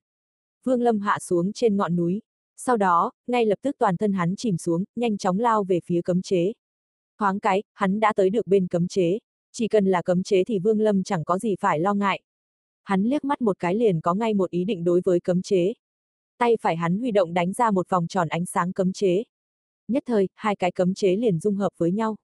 Vương 0.64 0.82
Lâm 0.82 1.00
hạ 1.00 1.20
xuống 1.20 1.54
trên 1.54 1.78
ngọn 1.78 1.96
núi. 1.96 2.22
Sau 2.62 2.78
đó, 2.78 3.12
ngay 3.28 3.46
lập 3.46 3.60
tức 3.62 3.76
toàn 3.80 3.98
thân 3.98 4.14
hắn 4.14 4.36
chìm 4.36 4.58
xuống, 4.58 4.84
nhanh 4.96 5.18
chóng 5.18 5.40
lao 5.40 5.64
về 5.64 5.80
phía 5.86 6.02
cấm 6.02 6.22
chế. 6.22 6.54
Thoáng 7.20 7.40
cái, 7.40 7.64
hắn 7.74 8.00
đã 8.00 8.14
tới 8.16 8.30
được 8.30 8.48
bên 8.48 8.68
cấm 8.68 8.88
chế. 8.88 9.20
Chỉ 9.52 9.68
cần 9.68 9.86
là 9.86 10.02
cấm 10.02 10.24
chế 10.24 10.44
thì 10.44 10.60
Vương 10.60 10.80
Lâm 10.80 11.04
chẳng 11.04 11.24
có 11.24 11.40
gì 11.40 11.56
phải 11.60 11.80
lo 11.80 11.94
ngại. 11.94 12.22
Hắn 12.84 13.04
liếc 13.04 13.24
mắt 13.24 13.42
một 13.42 13.60
cái 13.60 13.76
liền 13.76 14.02
có 14.02 14.14
ngay 14.14 14.34
một 14.34 14.50
ý 14.50 14.66
định 14.66 14.84
đối 14.84 15.02
với 15.06 15.20
cấm 15.20 15.42
chế. 15.42 15.74
Tay 16.38 16.58
phải 16.62 16.76
hắn 16.76 17.00
huy 17.00 17.12
động 17.12 17.34
đánh 17.34 17.54
ra 17.54 17.72
một 17.72 17.90
vòng 17.90 18.08
tròn 18.08 18.28
ánh 18.28 18.46
sáng 18.46 18.74
cấm 18.74 18.94
chế. 18.94 19.24
Nhất 19.88 20.04
thời, 20.06 20.30
hai 20.36 20.56
cái 20.56 20.72
cấm 20.72 20.94
chế 20.94 21.16
liền 21.16 21.40
dung 21.40 21.56
hợp 21.56 21.74
với 21.78 21.92
nhau. 21.92 22.16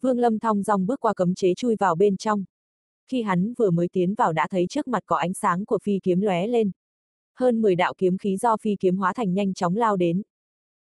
Vương 0.00 0.18
Lâm 0.18 0.38
thong 0.38 0.62
dong 0.62 0.86
bước 0.86 1.00
qua 1.00 1.14
cấm 1.14 1.34
chế 1.34 1.54
chui 1.54 1.76
vào 1.76 1.94
bên 1.94 2.16
trong. 2.16 2.44
Khi 3.06 3.22
hắn 3.22 3.54
vừa 3.54 3.70
mới 3.70 3.88
tiến 3.88 4.14
vào 4.14 4.32
đã 4.32 4.46
thấy 4.50 4.66
trước 4.66 4.88
mặt 4.88 5.02
có 5.06 5.16
ánh 5.16 5.34
sáng 5.34 5.64
của 5.64 5.78
phi 5.82 5.98
kiếm 6.02 6.20
lóe 6.20 6.46
lên. 6.46 6.70
Hơn 7.34 7.62
10 7.62 7.74
đạo 7.74 7.94
kiếm 7.98 8.18
khí 8.18 8.36
do 8.36 8.56
phi 8.56 8.76
kiếm 8.80 8.96
hóa 8.96 9.12
thành 9.12 9.34
nhanh 9.34 9.54
chóng 9.54 9.76
lao 9.76 9.96
đến. 9.96 10.22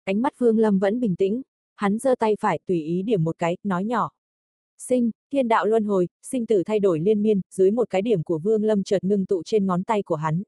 Ánh 0.05 0.23
mắt 0.23 0.39
Vương 0.39 0.59
Lâm 0.59 0.79
vẫn 0.79 1.01
bình 1.01 1.17
tĩnh, 1.17 1.43
hắn 1.77 1.99
giơ 1.99 2.15
tay 2.15 2.37
phải 2.41 2.59
tùy 2.67 2.83
ý 2.83 3.03
điểm 3.03 3.25
một 3.25 3.39
cái, 3.39 3.57
nói 3.63 3.85
nhỏ. 3.85 4.11
Sinh, 4.79 5.11
thiên 5.33 5.49
đạo 5.49 5.67
luân 5.67 5.85
hồi, 5.85 6.09
sinh 6.23 6.47
tử 6.47 6.63
thay 6.67 6.81
đổi 6.81 7.01
liên 7.01 7.23
miên, 7.23 7.41
dưới 7.51 7.71
một 7.71 7.91
cái 7.91 8.03
điểm 8.03 8.23
của 8.23 8.39
Vương 8.39 8.65
Lâm 8.65 8.83
chợt 8.83 9.05
ngưng 9.05 9.27
tụ 9.27 9.43
trên 9.43 9.67
ngón 9.67 9.83
tay 9.83 10.03
của 10.03 10.15
hắn. 10.15 10.43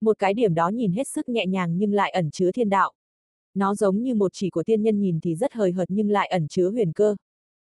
Một 0.00 0.18
cái 0.18 0.34
điểm 0.34 0.54
đó 0.54 0.68
nhìn 0.68 0.92
hết 0.92 1.08
sức 1.08 1.28
nhẹ 1.28 1.46
nhàng 1.46 1.78
nhưng 1.78 1.92
lại 1.92 2.10
ẩn 2.10 2.30
chứa 2.30 2.52
thiên 2.52 2.68
đạo. 2.68 2.92
Nó 3.54 3.74
giống 3.74 4.02
như 4.02 4.14
một 4.14 4.32
chỉ 4.32 4.50
của 4.50 4.62
tiên 4.62 4.82
nhân 4.82 5.00
nhìn 5.00 5.20
thì 5.20 5.34
rất 5.34 5.52
hời 5.52 5.72
hợt 5.72 5.90
nhưng 5.90 6.10
lại 6.10 6.28
ẩn 6.28 6.48
chứa 6.48 6.70
huyền 6.70 6.92
cơ. 6.92 7.16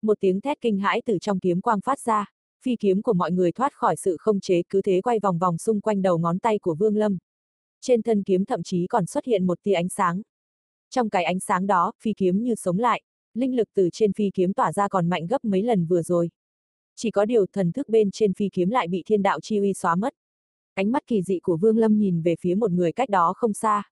Một 0.03 0.21
tiếng 0.21 0.41
thét 0.41 0.61
kinh 0.61 0.79
hãi 0.79 1.03
từ 1.05 1.19
trong 1.19 1.41
kiếm 1.41 1.61
quang 1.61 1.81
phát 1.81 2.01
ra, 2.01 2.33
phi 2.63 2.77
kiếm 2.77 3.03
của 3.03 3.13
mọi 3.13 3.33
người 3.33 3.53
thoát 3.53 3.73
khỏi 3.75 3.97
sự 3.97 4.17
không 4.21 4.41
chế 4.41 4.63
cứ 4.69 4.83
thế 4.83 5.01
quay 5.01 5.19
vòng 5.19 5.39
vòng 5.39 5.59
xung 5.59 5.81
quanh 5.81 6.03
đầu 6.03 6.19
ngón 6.19 6.39
tay 6.39 6.59
của 6.59 6.75
Vương 6.75 6.97
Lâm. 6.97 7.19
Trên 7.83 8.03
thân 8.03 8.23
kiếm 8.23 8.45
thậm 8.45 8.63
chí 8.63 8.87
còn 8.87 9.07
xuất 9.07 9.25
hiện 9.25 9.47
một 9.47 9.59
tia 9.63 9.73
ánh 9.73 9.89
sáng. 9.89 10.23
Trong 10.91 11.11
cái 11.11 11.25
ánh 11.25 11.41
sáng 11.41 11.67
đó, 11.67 11.93
phi 12.03 12.13
kiếm 12.17 12.43
như 12.43 12.55
sống 12.55 12.79
lại, 12.79 13.03
linh 13.35 13.57
lực 13.57 13.69
từ 13.75 13.89
trên 13.93 14.13
phi 14.13 14.31
kiếm 14.35 14.53
tỏa 14.53 14.73
ra 14.73 14.89
còn 14.89 15.09
mạnh 15.09 15.27
gấp 15.27 15.45
mấy 15.45 15.63
lần 15.63 15.87
vừa 15.87 16.03
rồi. 16.03 16.31
Chỉ 16.97 17.11
có 17.11 17.25
điều 17.25 17.47
thần 17.53 17.73
thức 17.73 17.89
bên 17.89 18.11
trên 18.11 18.35
phi 18.35 18.49
kiếm 18.53 18.71
lại 18.71 18.89
bị 18.89 19.03
thiên 19.07 19.23
đạo 19.23 19.41
chi 19.41 19.59
uy 19.59 19.75
xóa 19.75 19.97
mất. 19.97 20.15
Ánh 20.75 20.93
mắt 20.93 21.07
kỳ 21.07 21.23
dị 21.23 21.39
của 21.39 21.57
Vương 21.57 21.79
Lâm 21.79 21.99
nhìn 21.99 22.23
về 22.23 22.35
phía 22.41 22.55
một 22.55 22.71
người 22.71 22.93
cách 22.93 23.09
đó 23.09 23.33
không 23.37 23.53
xa. 23.53 23.83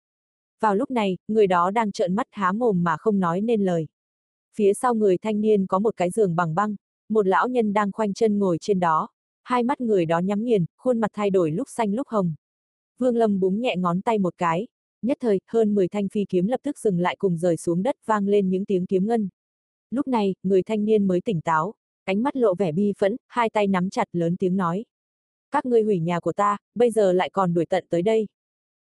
Vào 0.61 0.75
lúc 0.75 0.91
này, 0.91 1.19
người 1.29 1.47
đó 1.47 1.71
đang 1.71 1.93
trợn 1.93 2.15
mắt 2.15 2.27
há 2.31 2.53
mồm 2.53 2.85
mà 2.85 2.97
không 2.97 3.21
nói 3.21 3.41
nên 3.41 3.65
lời. 3.65 3.87
Phía 4.55 4.75
sau 4.75 4.95
người 4.95 5.19
thanh 5.19 5.41
niên 5.41 5.67
có 5.67 5.79
một 5.79 5.97
cái 5.97 6.11
giường 6.11 6.37
bằng 6.37 6.55
băng, 6.55 6.77
một 7.09 7.27
lão 7.27 7.49
nhân 7.49 7.73
đang 7.73 7.93
khoanh 7.93 8.15
chân 8.15 8.39
ngồi 8.39 8.59
trên 8.61 8.81
đó. 8.81 9.09
Hai 9.43 9.63
mắt 9.63 9.81
người 9.81 10.07
đó 10.07 10.19
nhắm 10.19 10.45
nghiền, 10.45 10.65
khuôn 10.77 11.01
mặt 11.01 11.11
thay 11.15 11.31
đổi 11.31 11.51
lúc 11.51 11.69
xanh 11.69 11.95
lúc 11.95 12.09
hồng. 12.09 12.35
Vương 13.01 13.17
Lâm 13.17 13.41
búng 13.41 13.61
nhẹ 13.61 13.77
ngón 13.77 14.01
tay 14.01 14.19
một 14.19 14.35
cái, 14.39 14.67
Nhất 15.03 15.17
thời, 15.21 15.41
hơn 15.47 15.75
10 15.75 15.89
thanh 15.89 16.09
phi 16.09 16.25
kiếm 16.29 16.47
lập 16.47 16.61
tức 16.63 16.79
dừng 16.79 16.99
lại 16.99 17.17
cùng 17.19 17.39
rời 17.39 17.57
xuống 17.57 17.83
đất 17.83 17.97
vang 18.07 18.27
lên 18.27 18.51
những 18.51 18.65
tiếng 18.65 18.87
kiếm 18.87 19.07
ngân. 19.07 19.29
Lúc 19.91 20.09
này, 20.09 20.35
người 20.43 20.63
thanh 20.63 20.85
niên 20.85 21.07
mới 21.07 21.21
tỉnh 21.21 21.41
táo, 21.41 21.75
ánh 22.05 22.23
mắt 22.23 22.37
lộ 22.37 22.55
vẻ 22.55 22.73
bi 22.73 22.93
phẫn, 22.99 23.17
hai 23.29 23.51
tay 23.51 23.67
nắm 23.67 23.91
chặt 23.91 24.09
lớn 24.13 24.37
tiếng 24.37 24.57
nói. 24.57 24.85
Các 25.51 25.67
ngươi 25.67 25.83
hủy 25.83 25.99
nhà 25.99 26.21
của 26.21 26.33
ta, 26.33 26.57
bây 26.75 26.91
giờ 26.91 27.13
lại 27.13 27.31
còn 27.31 27.55
đuổi 27.55 27.67
tận 27.67 27.85
tới 27.91 28.03
đây. 28.03 28.27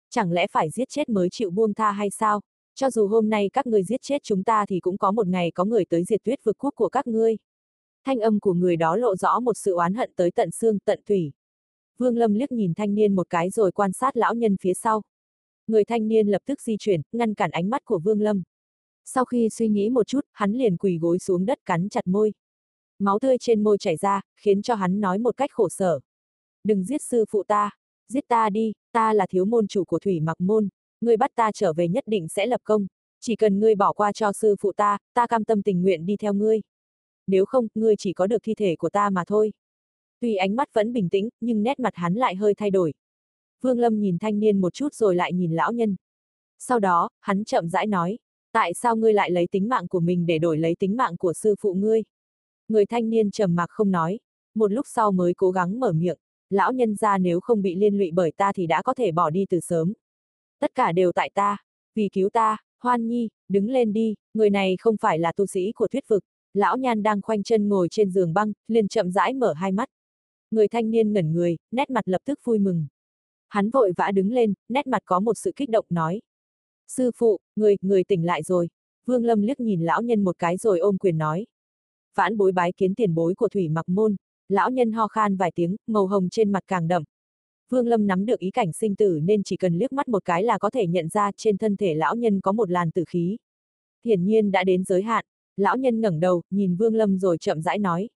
Chẳng 0.09 0.31
lẽ 0.31 0.47
phải 0.51 0.69
giết 0.69 0.89
chết 0.89 1.09
mới 1.09 1.29
chịu 1.31 1.51
buông 1.51 1.73
tha 1.73 1.91
hay 1.91 2.09
sao? 2.09 2.41
Cho 2.75 2.89
dù 2.89 3.07
hôm 3.07 3.29
nay 3.29 3.49
các 3.53 3.67
ngươi 3.67 3.83
giết 3.83 4.01
chết 4.01 4.23
chúng 4.23 4.43
ta 4.43 4.65
thì 4.65 4.79
cũng 4.79 4.97
có 4.97 5.11
một 5.11 5.27
ngày 5.27 5.51
có 5.51 5.65
người 5.65 5.85
tới 5.85 6.03
diệt 6.03 6.23
tuyết 6.23 6.43
vực 6.43 6.55
quốc 6.59 6.73
của 6.75 6.89
các 6.89 7.07
ngươi. 7.07 7.37
Thanh 8.05 8.19
âm 8.19 8.39
của 8.39 8.53
người 8.53 8.75
đó 8.75 8.95
lộ 8.95 9.15
rõ 9.15 9.39
một 9.39 9.57
sự 9.57 9.73
oán 9.73 9.93
hận 9.93 10.11
tới 10.15 10.31
tận 10.31 10.51
xương 10.51 10.79
tận 10.79 11.01
thủy. 11.05 11.31
Vương 11.97 12.17
Lâm 12.17 12.33
liếc 12.33 12.51
nhìn 12.51 12.73
thanh 12.73 12.95
niên 12.95 13.15
một 13.15 13.29
cái 13.29 13.49
rồi 13.49 13.71
quan 13.71 13.93
sát 13.93 14.17
lão 14.17 14.35
nhân 14.35 14.57
phía 14.61 14.73
sau. 14.73 15.01
Người 15.67 15.85
thanh 15.85 16.07
niên 16.07 16.27
lập 16.27 16.41
tức 16.45 16.61
di 16.61 16.75
chuyển, 16.79 17.01
ngăn 17.11 17.33
cản 17.33 17.51
ánh 17.51 17.69
mắt 17.69 17.85
của 17.85 17.99
Vương 17.99 18.21
Lâm. 18.21 18.43
Sau 19.05 19.25
khi 19.25 19.49
suy 19.49 19.67
nghĩ 19.67 19.89
một 19.89 20.07
chút, 20.07 20.25
hắn 20.31 20.51
liền 20.51 20.77
quỳ 20.77 20.97
gối 20.97 21.19
xuống 21.19 21.45
đất 21.45 21.59
cắn 21.65 21.89
chặt 21.89 22.07
môi. 22.07 22.33
Máu 22.99 23.19
tươi 23.19 23.37
trên 23.39 23.63
môi 23.63 23.77
chảy 23.77 23.97
ra, 23.97 24.21
khiến 24.35 24.61
cho 24.61 24.75
hắn 24.75 25.01
nói 25.01 25.19
một 25.19 25.37
cách 25.37 25.51
khổ 25.53 25.69
sở. 25.69 25.99
Đừng 26.63 26.83
giết 26.83 27.01
sư 27.01 27.25
phụ 27.29 27.43
ta, 27.43 27.71
giết 28.07 28.27
ta 28.27 28.49
đi, 28.49 28.73
ta 28.91 29.13
là 29.13 29.27
thiếu 29.29 29.45
môn 29.45 29.67
chủ 29.67 29.83
của 29.83 29.99
thủy 29.99 30.19
mặc 30.19 30.41
môn, 30.41 30.69
ngươi 31.01 31.17
bắt 31.17 31.31
ta 31.35 31.51
trở 31.53 31.73
về 31.73 31.87
nhất 31.87 32.03
định 32.07 32.27
sẽ 32.27 32.45
lập 32.45 32.61
công. 32.63 32.87
Chỉ 33.19 33.35
cần 33.35 33.59
ngươi 33.59 33.75
bỏ 33.75 33.93
qua 33.93 34.11
cho 34.11 34.33
sư 34.33 34.55
phụ 34.59 34.71
ta, 34.71 34.97
ta 35.13 35.27
cam 35.27 35.43
tâm 35.43 35.61
tình 35.61 35.81
nguyện 35.81 36.05
đi 36.05 36.17
theo 36.17 36.33
ngươi. 36.33 36.61
Nếu 37.27 37.45
không, 37.45 37.67
ngươi 37.75 37.95
chỉ 37.97 38.13
có 38.13 38.27
được 38.27 38.37
thi 38.43 38.55
thể 38.55 38.75
của 38.75 38.89
ta 38.89 39.09
mà 39.09 39.23
thôi. 39.27 39.51
Tuy 40.19 40.35
ánh 40.35 40.55
mắt 40.55 40.73
vẫn 40.73 40.93
bình 40.93 41.09
tĩnh, 41.09 41.29
nhưng 41.41 41.63
nét 41.63 41.79
mặt 41.79 41.95
hắn 41.95 42.13
lại 42.13 42.35
hơi 42.35 42.53
thay 42.53 42.71
đổi. 42.71 42.93
Vương 43.61 43.79
Lâm 43.79 43.99
nhìn 43.99 44.17
thanh 44.17 44.39
niên 44.39 44.61
một 44.61 44.73
chút 44.73 44.93
rồi 44.93 45.15
lại 45.15 45.33
nhìn 45.33 45.51
lão 45.51 45.71
nhân. 45.71 45.95
Sau 46.59 46.79
đó, 46.79 47.09
hắn 47.19 47.43
chậm 47.43 47.69
rãi 47.69 47.87
nói, 47.87 48.17
tại 48.51 48.73
sao 48.73 48.95
ngươi 48.95 49.13
lại 49.13 49.31
lấy 49.31 49.47
tính 49.51 49.69
mạng 49.69 49.87
của 49.87 49.99
mình 49.99 50.25
để 50.25 50.39
đổi 50.39 50.57
lấy 50.57 50.75
tính 50.79 50.97
mạng 50.97 51.17
của 51.17 51.33
sư 51.33 51.55
phụ 51.59 51.73
ngươi? 51.73 52.03
Người 52.67 52.85
thanh 52.85 53.09
niên 53.09 53.31
trầm 53.31 53.55
mặc 53.55 53.69
không 53.69 53.91
nói, 53.91 54.19
một 54.55 54.71
lúc 54.71 54.85
sau 54.89 55.11
mới 55.11 55.33
cố 55.33 55.51
gắng 55.51 55.79
mở 55.79 55.91
miệng, 55.91 56.17
lão 56.49 56.71
nhân 56.71 56.95
ra 56.95 57.17
nếu 57.17 57.39
không 57.39 57.61
bị 57.61 57.75
liên 57.75 57.97
lụy 57.97 58.11
bởi 58.11 58.31
ta 58.31 58.51
thì 58.53 58.67
đã 58.67 58.81
có 58.81 58.93
thể 58.93 59.11
bỏ 59.11 59.29
đi 59.29 59.45
từ 59.49 59.59
sớm. 59.59 59.93
Tất 60.59 60.75
cả 60.75 60.91
đều 60.91 61.11
tại 61.11 61.31
ta, 61.33 61.57
vì 61.95 62.09
cứu 62.13 62.29
ta, 62.29 62.57
hoan 62.79 63.07
nhi, 63.07 63.29
đứng 63.49 63.69
lên 63.69 63.93
đi, 63.93 64.15
người 64.33 64.49
này 64.49 64.75
không 64.79 64.97
phải 64.97 65.19
là 65.19 65.31
tu 65.31 65.45
sĩ 65.45 65.71
của 65.71 65.87
thuyết 65.87 66.07
vực. 66.07 66.23
Lão 66.53 66.77
nhan 66.77 67.03
đang 67.03 67.21
khoanh 67.21 67.43
chân 67.43 67.69
ngồi 67.69 67.87
trên 67.91 68.11
giường 68.11 68.33
băng, 68.33 68.53
liền 68.67 68.87
chậm 68.87 69.11
rãi 69.11 69.33
mở 69.33 69.53
hai 69.53 69.71
mắt. 69.71 69.89
Người 70.51 70.67
thanh 70.67 70.91
niên 70.91 71.13
ngẩn 71.13 71.33
người, 71.33 71.57
nét 71.71 71.89
mặt 71.89 72.07
lập 72.07 72.21
tức 72.25 72.39
vui 72.43 72.59
mừng. 72.59 72.87
Hắn 73.47 73.69
vội 73.69 73.93
vã 73.97 74.11
đứng 74.11 74.31
lên, 74.31 74.53
nét 74.69 74.87
mặt 74.87 75.01
có 75.05 75.19
một 75.19 75.33
sự 75.33 75.51
kích 75.55 75.69
động 75.69 75.85
nói. 75.89 76.21
Sư 76.87 77.11
phụ, 77.15 77.39
người, 77.55 77.75
người 77.81 78.03
tỉnh 78.03 78.25
lại 78.25 78.43
rồi. 78.43 78.69
Vương 79.05 79.25
Lâm 79.25 79.41
liếc 79.41 79.59
nhìn 79.59 79.81
lão 79.81 80.01
nhân 80.01 80.23
một 80.23 80.39
cái 80.39 80.57
rồi 80.57 80.79
ôm 80.79 80.97
quyền 80.97 81.17
nói. 81.17 81.45
Vãn 82.15 82.37
bối 82.37 82.51
bái 82.51 82.71
kiến 82.77 82.95
tiền 82.95 83.15
bối 83.15 83.35
của 83.35 83.49
thủy 83.49 83.69
mặc 83.69 83.89
môn. 83.89 84.15
Lão 84.49 84.71
nhân 84.71 84.91
ho 84.91 85.07
khan 85.07 85.37
vài 85.37 85.51
tiếng, 85.55 85.75
màu 85.87 86.07
hồng 86.07 86.29
trên 86.29 86.51
mặt 86.51 86.63
càng 86.67 86.87
đậm. 86.87 87.03
Vương 87.69 87.87
Lâm 87.87 88.07
nắm 88.07 88.25
được 88.25 88.39
ý 88.39 88.51
cảnh 88.51 88.73
sinh 88.73 88.95
tử 88.95 89.19
nên 89.23 89.43
chỉ 89.43 89.57
cần 89.57 89.73
liếc 89.73 89.93
mắt 89.93 90.07
một 90.07 90.25
cái 90.25 90.43
là 90.43 90.57
có 90.57 90.69
thể 90.69 90.87
nhận 90.87 91.09
ra 91.09 91.31
trên 91.37 91.57
thân 91.57 91.75
thể 91.75 91.93
lão 91.93 92.15
nhân 92.15 92.41
có 92.41 92.51
một 92.51 92.69
làn 92.69 92.91
tử 92.91 93.03
khí. 93.07 93.37
Hiển 94.05 94.25
nhiên 94.25 94.51
đã 94.51 94.63
đến 94.63 94.83
giới 94.83 95.03
hạn, 95.03 95.25
lão 95.57 95.77
nhân 95.77 96.01
ngẩng 96.01 96.19
đầu, 96.19 96.41
nhìn 96.49 96.75
Vương 96.75 96.95
Lâm 96.95 97.19
rồi 97.19 97.37
chậm 97.37 97.61
rãi 97.61 97.79
nói. 97.79 98.09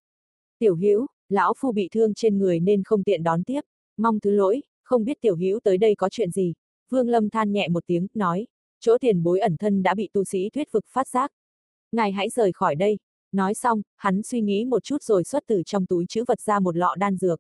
Tiểu 0.59 0.75
Hữu 0.75 1.05
lão 1.31 1.53
phu 1.57 1.71
bị 1.71 1.89
thương 1.91 2.13
trên 2.13 2.37
người 2.37 2.59
nên 2.59 2.83
không 2.83 3.03
tiện 3.03 3.23
đón 3.23 3.43
tiếp, 3.43 3.61
mong 3.97 4.19
thứ 4.19 4.31
lỗi, 4.31 4.61
không 4.83 5.05
biết 5.05 5.17
tiểu 5.21 5.35
hữu 5.35 5.59
tới 5.59 5.77
đây 5.77 5.95
có 5.95 6.09
chuyện 6.09 6.31
gì. 6.31 6.53
Vương 6.89 7.09
Lâm 7.09 7.29
than 7.29 7.51
nhẹ 7.51 7.67
một 7.67 7.83
tiếng, 7.87 8.07
nói, 8.13 8.47
chỗ 8.79 8.97
tiền 8.97 9.23
bối 9.23 9.39
ẩn 9.39 9.57
thân 9.57 9.83
đã 9.83 9.95
bị 9.95 10.09
tu 10.13 10.23
sĩ 10.23 10.49
thuyết 10.49 10.71
vực 10.71 10.85
phát 10.87 11.07
giác. 11.07 11.31
Ngài 11.91 12.11
hãy 12.11 12.29
rời 12.29 12.51
khỏi 12.51 12.75
đây. 12.75 12.97
Nói 13.31 13.53
xong, 13.53 13.81
hắn 13.97 14.23
suy 14.23 14.41
nghĩ 14.41 14.65
một 14.65 14.83
chút 14.83 15.03
rồi 15.03 15.23
xuất 15.23 15.43
từ 15.47 15.63
trong 15.65 15.85
túi 15.85 16.05
chữ 16.09 16.23
vật 16.27 16.41
ra 16.41 16.59
một 16.59 16.77
lọ 16.77 16.95
đan 16.99 17.17
dược. 17.17 17.39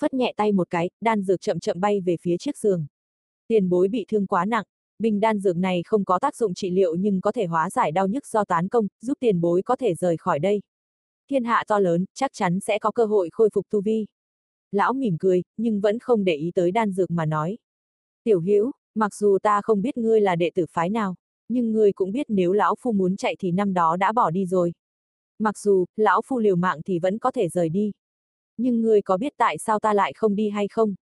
Phất 0.00 0.14
nhẹ 0.14 0.32
tay 0.36 0.52
một 0.52 0.70
cái, 0.70 0.90
đan 1.00 1.22
dược 1.22 1.40
chậm 1.40 1.60
chậm 1.60 1.80
bay 1.80 2.00
về 2.00 2.16
phía 2.20 2.36
chiếc 2.36 2.58
giường. 2.58 2.86
Tiền 3.48 3.68
bối 3.68 3.88
bị 3.88 4.04
thương 4.08 4.26
quá 4.26 4.44
nặng, 4.44 4.64
bình 4.98 5.20
đan 5.20 5.38
dược 5.38 5.56
này 5.56 5.82
không 5.86 6.04
có 6.04 6.18
tác 6.18 6.36
dụng 6.36 6.54
trị 6.54 6.70
liệu 6.70 6.94
nhưng 6.94 7.20
có 7.20 7.32
thể 7.32 7.46
hóa 7.46 7.70
giải 7.70 7.92
đau 7.92 8.06
nhức 8.06 8.26
do 8.26 8.44
tán 8.44 8.68
công, 8.68 8.86
giúp 9.00 9.18
tiền 9.20 9.40
bối 9.40 9.62
có 9.62 9.76
thể 9.76 9.94
rời 9.94 10.16
khỏi 10.16 10.38
đây. 10.38 10.60
Thiên 11.30 11.44
hạ 11.44 11.64
to 11.66 11.78
lớn, 11.78 12.04
chắc 12.14 12.30
chắn 12.34 12.60
sẽ 12.60 12.78
có 12.78 12.90
cơ 12.90 13.04
hội 13.04 13.28
khôi 13.32 13.50
phục 13.52 13.66
tu 13.70 13.80
vi. 13.80 14.06
Lão 14.72 14.92
mỉm 14.92 15.16
cười, 15.20 15.42
nhưng 15.56 15.80
vẫn 15.80 15.98
không 15.98 16.24
để 16.24 16.34
ý 16.34 16.50
tới 16.54 16.70
đan 16.70 16.92
dược 16.92 17.10
mà 17.10 17.26
nói. 17.26 17.58
Tiểu 18.24 18.40
Hữu 18.40 18.70
mặc 18.94 19.14
dù 19.14 19.38
ta 19.42 19.60
không 19.62 19.82
biết 19.82 19.96
ngươi 19.96 20.20
là 20.20 20.36
đệ 20.36 20.50
tử 20.54 20.66
phái 20.70 20.90
nào, 20.90 21.14
nhưng 21.48 21.72
ngươi 21.72 21.92
cũng 21.92 22.12
biết 22.12 22.26
nếu 22.28 22.52
lão 22.52 22.74
phu 22.80 22.92
muốn 22.92 23.16
chạy 23.16 23.36
thì 23.38 23.50
năm 23.52 23.74
đó 23.74 23.96
đã 23.96 24.12
bỏ 24.12 24.30
đi 24.30 24.46
rồi. 24.46 24.72
Mặc 25.38 25.58
dù, 25.58 25.84
lão 25.96 26.22
phu 26.26 26.38
liều 26.38 26.56
mạng 26.56 26.80
thì 26.86 26.98
vẫn 26.98 27.18
có 27.18 27.30
thể 27.30 27.48
rời 27.48 27.68
đi. 27.68 27.92
Nhưng 28.56 28.80
ngươi 28.80 29.02
có 29.02 29.16
biết 29.16 29.32
tại 29.36 29.58
sao 29.58 29.78
ta 29.78 29.94
lại 29.94 30.12
không 30.16 30.36
đi 30.36 30.48
hay 30.48 30.68
không? 30.68 30.94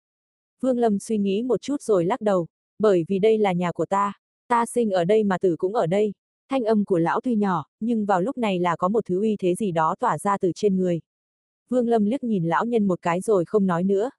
Vương 0.61 0.78
Lâm 0.78 0.99
suy 0.99 1.19
nghĩ 1.19 1.43
một 1.43 1.62
chút 1.62 1.83
rồi 1.83 2.04
lắc 2.04 2.21
đầu, 2.21 2.47
bởi 2.78 3.04
vì 3.09 3.19
đây 3.19 3.38
là 3.38 3.52
nhà 3.52 3.73
của 3.73 3.87
ta, 3.87 4.12
ta 4.49 4.66
sinh 4.66 4.90
ở 4.90 5.04
đây 5.04 5.25
mà 5.25 5.38
tử 5.38 5.57
cũng 5.59 5.75
ở 5.75 5.87
đây. 5.87 6.12
Thanh 6.49 6.65
âm 6.65 6.85
của 6.85 6.99
lão 6.99 7.21
tuy 7.21 7.35
nhỏ, 7.35 7.65
nhưng 7.81 8.07
vào 8.07 8.21
lúc 8.21 8.39
này 8.39 8.59
là 8.59 8.77
có 8.77 8.89
một 8.89 9.05
thứ 9.07 9.21
uy 9.21 9.37
thế 9.39 9.55
gì 9.55 9.73
đó 9.73 9.95
tỏa 10.01 10.19
ra 10.19 10.39
từ 10.39 10.53
trên 10.55 10.77
người. 10.77 11.01
Vương 11.69 11.89
Lâm 11.89 12.05
liếc 12.05 12.25
nhìn 12.25 12.45
lão 12.45 12.65
nhân 12.65 12.87
một 12.87 13.03
cái 13.03 13.21
rồi 13.21 13.45
không 13.45 13.67
nói 13.67 13.85
nữa. 13.85 14.11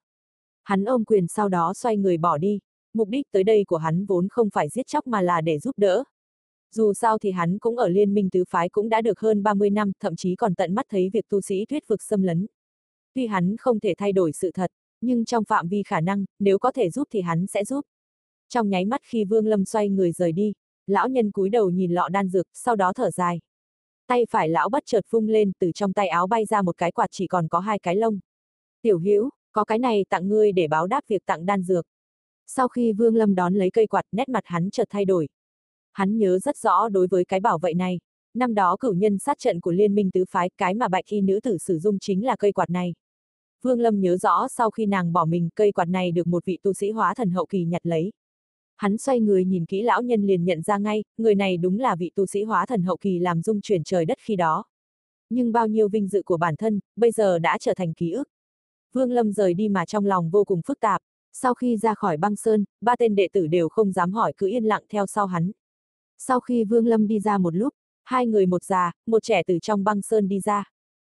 Hắn 0.64 0.84
ôm 0.84 1.04
quyền 1.04 1.26
sau 1.28 1.48
đó 1.48 1.74
xoay 1.74 1.96
người 1.96 2.16
bỏ 2.16 2.38
đi, 2.38 2.58
mục 2.94 3.08
đích 3.08 3.26
tới 3.32 3.44
đây 3.44 3.64
của 3.64 3.76
hắn 3.76 4.06
vốn 4.06 4.28
không 4.28 4.50
phải 4.50 4.68
giết 4.68 4.86
chóc 4.86 5.06
mà 5.06 5.22
là 5.22 5.40
để 5.40 5.58
giúp 5.58 5.78
đỡ. 5.78 6.04
Dù 6.72 6.94
sao 6.94 7.18
thì 7.18 7.30
hắn 7.30 7.58
cũng 7.58 7.76
ở 7.76 7.88
liên 7.88 8.14
minh 8.14 8.30
tứ 8.30 8.44
phái 8.48 8.68
cũng 8.68 8.88
đã 8.88 9.00
được 9.00 9.20
hơn 9.20 9.42
30 9.42 9.70
năm, 9.70 9.92
thậm 10.00 10.16
chí 10.16 10.36
còn 10.36 10.54
tận 10.54 10.74
mắt 10.74 10.86
thấy 10.88 11.10
việc 11.12 11.28
tu 11.28 11.40
sĩ 11.40 11.64
thuyết 11.64 11.88
vực 11.88 12.02
xâm 12.02 12.22
lấn. 12.22 12.46
Tuy 13.14 13.26
hắn 13.26 13.56
không 13.56 13.80
thể 13.80 13.94
thay 13.98 14.12
đổi 14.12 14.32
sự 14.32 14.50
thật, 14.54 14.70
nhưng 15.00 15.24
trong 15.24 15.44
phạm 15.44 15.68
vi 15.68 15.82
khả 15.82 16.00
năng, 16.00 16.24
nếu 16.38 16.58
có 16.58 16.72
thể 16.72 16.90
giúp 16.90 17.08
thì 17.10 17.20
hắn 17.20 17.46
sẽ 17.46 17.64
giúp. 17.64 17.80
Trong 18.48 18.70
nháy 18.70 18.84
mắt 18.84 19.00
khi 19.04 19.24
Vương 19.24 19.46
Lâm 19.46 19.64
xoay 19.64 19.88
người 19.88 20.12
rời 20.12 20.32
đi, 20.32 20.52
lão 20.86 21.08
nhân 21.08 21.30
cúi 21.30 21.48
đầu 21.48 21.70
nhìn 21.70 21.92
lọ 21.92 22.08
đan 22.08 22.28
dược, 22.28 22.46
sau 22.52 22.76
đó 22.76 22.92
thở 22.92 23.10
dài. 23.10 23.40
Tay 24.06 24.26
phải 24.30 24.48
lão 24.48 24.68
bất 24.68 24.82
chợt 24.86 25.06
vung 25.10 25.28
lên, 25.28 25.52
từ 25.58 25.72
trong 25.74 25.92
tay 25.92 26.08
áo 26.08 26.26
bay 26.26 26.44
ra 26.44 26.62
một 26.62 26.76
cái 26.76 26.92
quạt 26.92 27.06
chỉ 27.10 27.26
còn 27.26 27.48
có 27.48 27.58
hai 27.58 27.78
cái 27.78 27.96
lông. 27.96 28.18
Tiểu 28.82 28.98
Hữu 28.98 29.30
có 29.52 29.64
cái 29.64 29.78
này 29.78 30.04
tặng 30.08 30.28
ngươi 30.28 30.52
để 30.52 30.68
báo 30.68 30.86
đáp 30.86 31.00
việc 31.08 31.26
tặng 31.26 31.46
đan 31.46 31.62
dược. 31.62 31.86
Sau 32.46 32.68
khi 32.68 32.92
Vương 32.92 33.16
Lâm 33.16 33.34
đón 33.34 33.54
lấy 33.54 33.70
cây 33.70 33.86
quạt, 33.86 34.04
nét 34.12 34.28
mặt 34.28 34.42
hắn 34.44 34.70
chợt 34.70 34.86
thay 34.90 35.04
đổi. 35.04 35.28
Hắn 35.92 36.18
nhớ 36.18 36.38
rất 36.38 36.56
rõ 36.56 36.88
đối 36.88 37.06
với 37.06 37.24
cái 37.24 37.40
bảo 37.40 37.58
vệ 37.58 37.74
này. 37.74 37.98
Năm 38.34 38.54
đó 38.54 38.76
cửu 38.80 38.94
nhân 38.94 39.18
sát 39.18 39.38
trận 39.38 39.60
của 39.60 39.72
liên 39.72 39.94
minh 39.94 40.10
tứ 40.10 40.24
phái, 40.30 40.50
cái 40.56 40.74
mà 40.74 40.88
bạch 40.88 41.06
y 41.06 41.20
nữ 41.20 41.40
tử 41.42 41.58
sử 41.58 41.78
dụng 41.78 41.98
chính 41.98 42.26
là 42.26 42.36
cây 42.36 42.52
quạt 42.52 42.70
này. 42.70 42.94
Vương 43.62 43.80
Lâm 43.80 44.00
nhớ 44.00 44.16
rõ 44.16 44.48
sau 44.48 44.70
khi 44.70 44.86
nàng 44.86 45.12
bỏ 45.12 45.24
mình, 45.24 45.48
cây 45.54 45.72
quạt 45.72 45.84
này 45.84 46.12
được 46.12 46.26
một 46.26 46.44
vị 46.44 46.58
tu 46.62 46.72
sĩ 46.72 46.90
hóa 46.90 47.14
thần 47.14 47.30
hậu 47.30 47.46
kỳ 47.46 47.64
nhặt 47.64 47.86
lấy. 47.86 48.12
Hắn 48.76 48.98
xoay 48.98 49.20
người 49.20 49.44
nhìn 49.44 49.66
kỹ 49.66 49.82
lão 49.82 50.02
nhân 50.02 50.22
liền 50.22 50.44
nhận 50.44 50.62
ra 50.62 50.78
ngay, 50.78 51.04
người 51.18 51.34
này 51.34 51.56
đúng 51.56 51.78
là 51.78 51.96
vị 51.96 52.10
tu 52.14 52.26
sĩ 52.26 52.42
hóa 52.42 52.66
thần 52.66 52.82
hậu 52.82 52.96
kỳ 52.96 53.18
làm 53.18 53.42
dung 53.42 53.60
chuyển 53.60 53.84
trời 53.84 54.04
đất 54.04 54.18
khi 54.20 54.36
đó. 54.36 54.64
Nhưng 55.30 55.52
bao 55.52 55.66
nhiêu 55.66 55.88
vinh 55.88 56.08
dự 56.08 56.22
của 56.22 56.36
bản 56.36 56.56
thân, 56.56 56.80
bây 56.96 57.10
giờ 57.10 57.38
đã 57.38 57.58
trở 57.60 57.74
thành 57.74 57.94
ký 57.94 58.10
ức. 58.12 58.28
Vương 58.92 59.10
Lâm 59.10 59.32
rời 59.32 59.54
đi 59.54 59.68
mà 59.68 59.84
trong 59.84 60.06
lòng 60.06 60.30
vô 60.30 60.44
cùng 60.44 60.60
phức 60.66 60.80
tạp, 60.80 61.00
sau 61.32 61.54
khi 61.54 61.76
ra 61.76 61.94
khỏi 61.94 62.16
băng 62.16 62.36
sơn, 62.36 62.64
ba 62.80 62.96
tên 62.96 63.14
đệ 63.14 63.28
tử 63.32 63.46
đều 63.46 63.68
không 63.68 63.92
dám 63.92 64.12
hỏi 64.12 64.32
cứ 64.36 64.48
yên 64.48 64.64
lặng 64.64 64.82
theo 64.88 65.06
sau 65.06 65.26
hắn. 65.26 65.50
Sau 66.18 66.40
khi 66.40 66.64
Vương 66.64 66.86
Lâm 66.86 67.06
đi 67.06 67.20
ra 67.20 67.38
một 67.38 67.54
lúc, 67.54 67.74
hai 68.04 68.26
người 68.26 68.46
một 68.46 68.64
già, 68.64 68.92
một 69.06 69.22
trẻ 69.22 69.42
từ 69.46 69.58
trong 69.58 69.84
băng 69.84 70.02
sơn 70.02 70.28
đi 70.28 70.40
ra. 70.40 70.64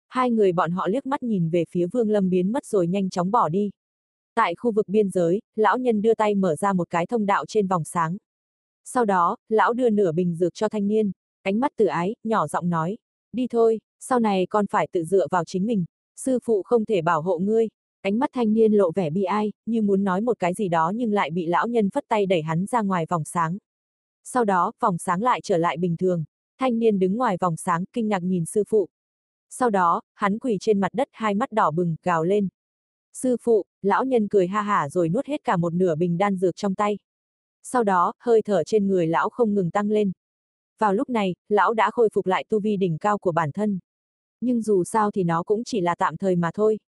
Hai 0.09 0.31
người 0.31 0.53
bọn 0.53 0.71
họ 0.71 0.89
liếc 0.89 1.07
mắt 1.07 1.23
nhìn 1.23 1.51
về 1.51 1.65
phía 1.71 1.87
Vương 1.87 2.11
Lâm 2.11 2.31
biến 2.31 2.53
mất 2.53 2.67
rồi 2.67 2.87
nhanh 2.87 3.11
chóng 3.11 3.31
bỏ 3.31 3.49
đi. 3.49 3.71
Tại 4.37 4.55
khu 4.55 4.73
vực 4.73 4.89
biên 4.89 5.09
giới, 5.09 5.43
lão 5.55 5.79
nhân 5.79 6.03
đưa 6.03 6.15
tay 6.15 6.35
mở 6.35 6.57
ra 6.57 6.73
một 6.73 6.91
cái 6.91 7.07
thông 7.07 7.27
đạo 7.27 7.45
trên 7.49 7.67
vòng 7.67 7.85
sáng. 7.85 8.17
Sau 8.85 9.05
đó, 9.05 9.37
lão 9.49 9.73
đưa 9.73 9.91
nửa 9.91 10.13
bình 10.13 10.35
dược 10.35 10.55
cho 10.55 10.69
thanh 10.69 10.89
niên, 10.89 11.13
ánh 11.43 11.61
mắt 11.61 11.73
tự 11.77 11.87
ái, 11.87 12.15
nhỏ 12.25 12.47
giọng 12.47 12.71
nói, 12.71 12.97
đi 13.33 13.47
thôi, 13.51 13.81
sau 14.01 14.21
này 14.21 14.47
con 14.51 14.67
phải 14.67 14.89
tự 14.93 15.05
dựa 15.05 15.27
vào 15.31 15.45
chính 15.45 15.67
mình, 15.67 15.85
sư 16.17 16.39
phụ 16.45 16.63
không 16.63 16.85
thể 16.85 17.03
bảo 17.03 17.23
hộ 17.23 17.39
ngươi. 17.39 17.69
Ánh 18.01 18.19
mắt 18.19 18.31
thanh 18.33 18.55
niên 18.55 18.73
lộ 18.73 18.91
vẻ 18.93 19.11
bi 19.11 19.23
ai, 19.23 19.53
như 19.67 19.83
muốn 19.83 20.05
nói 20.05 20.21
một 20.21 20.39
cái 20.39 20.55
gì 20.55 20.69
đó 20.69 20.93
nhưng 20.95 21.13
lại 21.13 21.31
bị 21.31 21.47
lão 21.47 21.69
nhân 21.69 21.91
phất 21.91 22.05
tay 22.09 22.27
đẩy 22.27 22.43
hắn 22.43 22.67
ra 22.67 22.83
ngoài 22.83 23.07
vòng 23.09 23.25
sáng. 23.25 23.59
Sau 24.25 24.45
đó, 24.45 24.73
vòng 24.81 24.99
sáng 24.99 25.23
lại 25.23 25.41
trở 25.43 25.57
lại 25.57 25.77
bình 25.77 25.97
thường, 25.97 26.25
thanh 26.59 26.79
niên 26.79 26.99
đứng 26.99 27.17
ngoài 27.17 27.37
vòng 27.41 27.57
sáng 27.57 27.85
kinh 27.93 28.09
ngạc 28.09 28.23
nhìn 28.23 28.45
sư 28.45 28.65
phụ. 28.69 28.89
Sau 29.51 29.71
đó, 29.71 30.01
hắn 30.15 30.39
quỳ 30.39 30.57
trên 30.61 30.81
mặt 30.81 30.95
đất 30.95 31.09
hai 31.13 31.35
mắt 31.35 31.53
đỏ 31.53 31.71
bừng, 31.71 31.97
gào 32.03 32.25
lên, 32.25 32.49
Sư 33.23 33.37
phụ, 33.41 33.65
lão 33.83 34.05
nhân 34.05 34.29
cười 34.29 34.47
ha 34.47 34.63
hả 34.63 34.89
rồi 34.89 35.09
nuốt 35.09 35.27
hết 35.27 35.45
cả 35.45 35.57
một 35.57 35.75
nửa 35.75 35.95
bình 35.95 36.19
đan 36.19 36.37
dược 36.37 36.57
trong 36.57 36.75
tay. 36.75 36.99
Sau 37.63 37.85
đó, 37.85 38.13
hơi 38.19 38.43
thở 38.43 38.65
trên 38.65 38.87
người 38.89 39.07
lão 39.07 39.31
không 39.31 39.55
ngừng 39.55 39.71
tăng 39.71 39.91
lên. 39.91 40.13
Vào 40.79 40.95
lúc 40.95 41.11
này, 41.11 41.35
lão 41.49 41.75
đã 41.75 41.91
khôi 41.91 42.09
phục 42.13 42.27
lại 42.27 42.45
tu 42.49 42.61
vi 42.61 42.77
đỉnh 42.77 42.99
cao 42.99 43.19
của 43.19 43.33
bản 43.33 43.53
thân. 43.53 43.79
Nhưng 44.41 44.63
dù 44.63 44.85
sao 44.85 45.11
thì 45.11 45.25
nó 45.25 45.43
cũng 45.43 45.65
chỉ 45.65 45.81
là 45.81 45.95
tạm 45.95 46.17
thời 46.17 46.37
mà 46.37 46.51
thôi. 46.55 46.79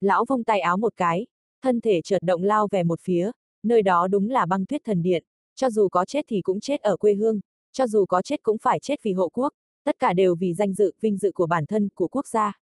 Lão 0.00 0.24
vung 0.28 0.44
tay 0.44 0.60
áo 0.60 0.76
một 0.76 0.92
cái, 0.96 1.26
thân 1.62 1.80
thể 1.80 2.00
chợt 2.04 2.22
động 2.22 2.42
lao 2.42 2.68
về 2.70 2.82
một 2.82 3.00
phía, 3.00 3.30
nơi 3.62 3.82
đó 3.82 4.06
đúng 4.06 4.30
là 4.30 4.46
băng 4.46 4.66
tuyết 4.66 4.80
thần 4.84 5.02
điện. 5.02 5.24
cho 5.54 5.70
dù 5.70 5.88
có 5.88 6.04
chết 6.04 6.24
thì 6.28 6.40
cũng 6.42 6.60
chết 6.60 6.80
ở 6.80 6.96
quê 6.96 7.14
hương, 7.14 7.40
cho 7.72 7.86
dù 7.86 8.06
có 8.06 8.22
chết 8.22 8.42
cũng 8.42 8.58
phải 8.58 8.78
chết 8.80 9.02
vì 9.02 9.12
hộ 9.12 9.28
quốc, 9.28 9.52
tất 9.84 9.98
cả 9.98 10.12
đều 10.12 10.34
vì 10.34 10.54
danh 10.54 10.74
dự, 10.74 10.92
vinh 11.00 11.18
dự 11.18 11.32
của 11.34 11.46
bản 11.46 11.66
thân, 11.66 11.88
của 11.94 12.08
quốc 12.08 12.26
gia. 12.26 12.61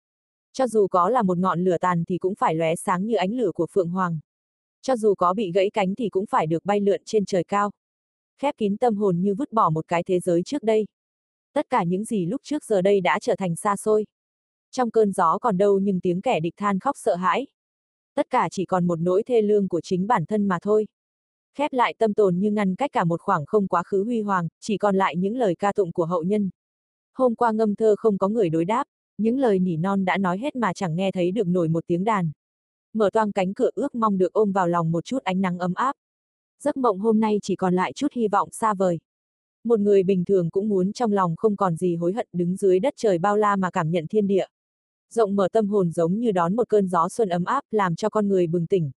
Cho 0.56 0.66
dù 0.66 0.86
có 0.86 1.08
là 1.08 1.22
một 1.22 1.38
ngọn 1.38 1.64
lửa 1.64 1.78
tàn 1.78 2.04
thì 2.08 2.18
cũng 2.18 2.34
phải 2.34 2.54
lóe 2.54 2.76
sáng 2.76 3.06
như 3.06 3.14
ánh 3.14 3.32
lửa 3.32 3.50
của 3.54 3.66
Phượng 3.70 3.88
Hoàng. 3.88 4.18
Cho 4.82 4.96
dù 4.96 5.14
có 5.14 5.34
bị 5.34 5.52
gãy 5.52 5.70
cánh 5.70 5.94
thì 5.94 6.08
cũng 6.08 6.26
phải 6.26 6.46
được 6.46 6.64
bay 6.64 6.80
lượn 6.80 7.02
trên 7.04 7.24
trời 7.24 7.44
cao. 7.44 7.70
Khép 8.38 8.54
kín 8.58 8.76
tâm 8.76 8.96
hồn 8.96 9.20
như 9.20 9.34
vứt 9.34 9.52
bỏ 9.52 9.70
một 9.70 9.88
cái 9.88 10.02
thế 10.02 10.20
giới 10.20 10.42
trước 10.42 10.62
đây. 10.62 10.86
Tất 11.52 11.66
cả 11.70 11.84
những 11.84 12.04
gì 12.04 12.26
lúc 12.26 12.40
trước 12.44 12.64
giờ 12.64 12.82
đây 12.82 13.00
đã 13.00 13.18
trở 13.18 13.36
thành 13.36 13.56
xa 13.56 13.76
xôi. 13.76 14.06
Trong 14.70 14.90
cơn 14.90 15.12
gió 15.12 15.38
còn 15.38 15.58
đâu 15.58 15.78
nhưng 15.78 16.00
tiếng 16.00 16.20
kẻ 16.20 16.40
địch 16.40 16.54
than 16.56 16.78
khóc 16.78 16.96
sợ 16.98 17.14
hãi. 17.14 17.46
Tất 18.14 18.30
cả 18.30 18.48
chỉ 18.50 18.64
còn 18.64 18.86
một 18.86 19.00
nỗi 19.00 19.22
thê 19.22 19.42
lương 19.42 19.68
của 19.68 19.80
chính 19.80 20.06
bản 20.06 20.26
thân 20.26 20.48
mà 20.48 20.58
thôi. 20.62 20.86
Khép 21.54 21.72
lại 21.72 21.94
tâm 21.98 22.14
tồn 22.14 22.38
như 22.38 22.50
ngăn 22.50 22.74
cách 22.74 22.90
cả 22.92 23.04
một 23.04 23.20
khoảng 23.20 23.46
không 23.46 23.68
quá 23.68 23.82
khứ 23.82 24.04
huy 24.04 24.20
hoàng, 24.20 24.48
chỉ 24.60 24.78
còn 24.78 24.96
lại 24.96 25.16
những 25.16 25.36
lời 25.36 25.54
ca 25.58 25.72
tụng 25.72 25.92
của 25.92 26.04
hậu 26.04 26.22
nhân. 26.22 26.50
Hôm 27.14 27.34
qua 27.34 27.52
ngâm 27.52 27.74
thơ 27.74 27.94
không 27.98 28.18
có 28.18 28.28
người 28.28 28.48
đối 28.48 28.64
đáp, 28.64 28.84
những 29.18 29.38
lời 29.38 29.58
nỉ 29.58 29.76
non 29.76 30.04
đã 30.04 30.18
nói 30.18 30.38
hết 30.38 30.56
mà 30.56 30.72
chẳng 30.72 30.96
nghe 30.96 31.12
thấy 31.12 31.30
được 31.32 31.46
nổi 31.46 31.68
một 31.68 31.84
tiếng 31.86 32.04
đàn. 32.04 32.30
Mở 32.92 33.10
toang 33.12 33.32
cánh 33.32 33.54
cửa 33.54 33.70
ước 33.74 33.94
mong 33.94 34.18
được 34.18 34.32
ôm 34.32 34.52
vào 34.52 34.68
lòng 34.68 34.92
một 34.92 35.04
chút 35.04 35.22
ánh 35.22 35.40
nắng 35.40 35.58
ấm 35.58 35.74
áp. 35.74 35.96
Giấc 36.62 36.76
mộng 36.76 36.98
hôm 36.98 37.20
nay 37.20 37.38
chỉ 37.42 37.56
còn 37.56 37.74
lại 37.74 37.92
chút 37.92 38.12
hy 38.12 38.28
vọng 38.28 38.48
xa 38.52 38.74
vời. 38.74 38.98
Một 39.64 39.80
người 39.80 40.02
bình 40.02 40.24
thường 40.24 40.50
cũng 40.50 40.68
muốn 40.68 40.92
trong 40.92 41.12
lòng 41.12 41.36
không 41.36 41.56
còn 41.56 41.76
gì 41.76 41.96
hối 41.96 42.12
hận 42.12 42.26
đứng 42.32 42.56
dưới 42.56 42.80
đất 42.80 42.94
trời 42.96 43.18
bao 43.18 43.36
la 43.36 43.56
mà 43.56 43.70
cảm 43.70 43.90
nhận 43.90 44.06
thiên 44.06 44.26
địa. 44.26 44.46
Rộng 45.14 45.36
mở 45.36 45.48
tâm 45.52 45.68
hồn 45.68 45.90
giống 45.90 46.18
như 46.18 46.32
đón 46.32 46.56
một 46.56 46.68
cơn 46.68 46.88
gió 46.88 47.08
xuân 47.08 47.28
ấm 47.28 47.44
áp 47.44 47.64
làm 47.70 47.96
cho 47.96 48.10
con 48.10 48.28
người 48.28 48.46
bừng 48.46 48.66
tỉnh, 48.66 48.90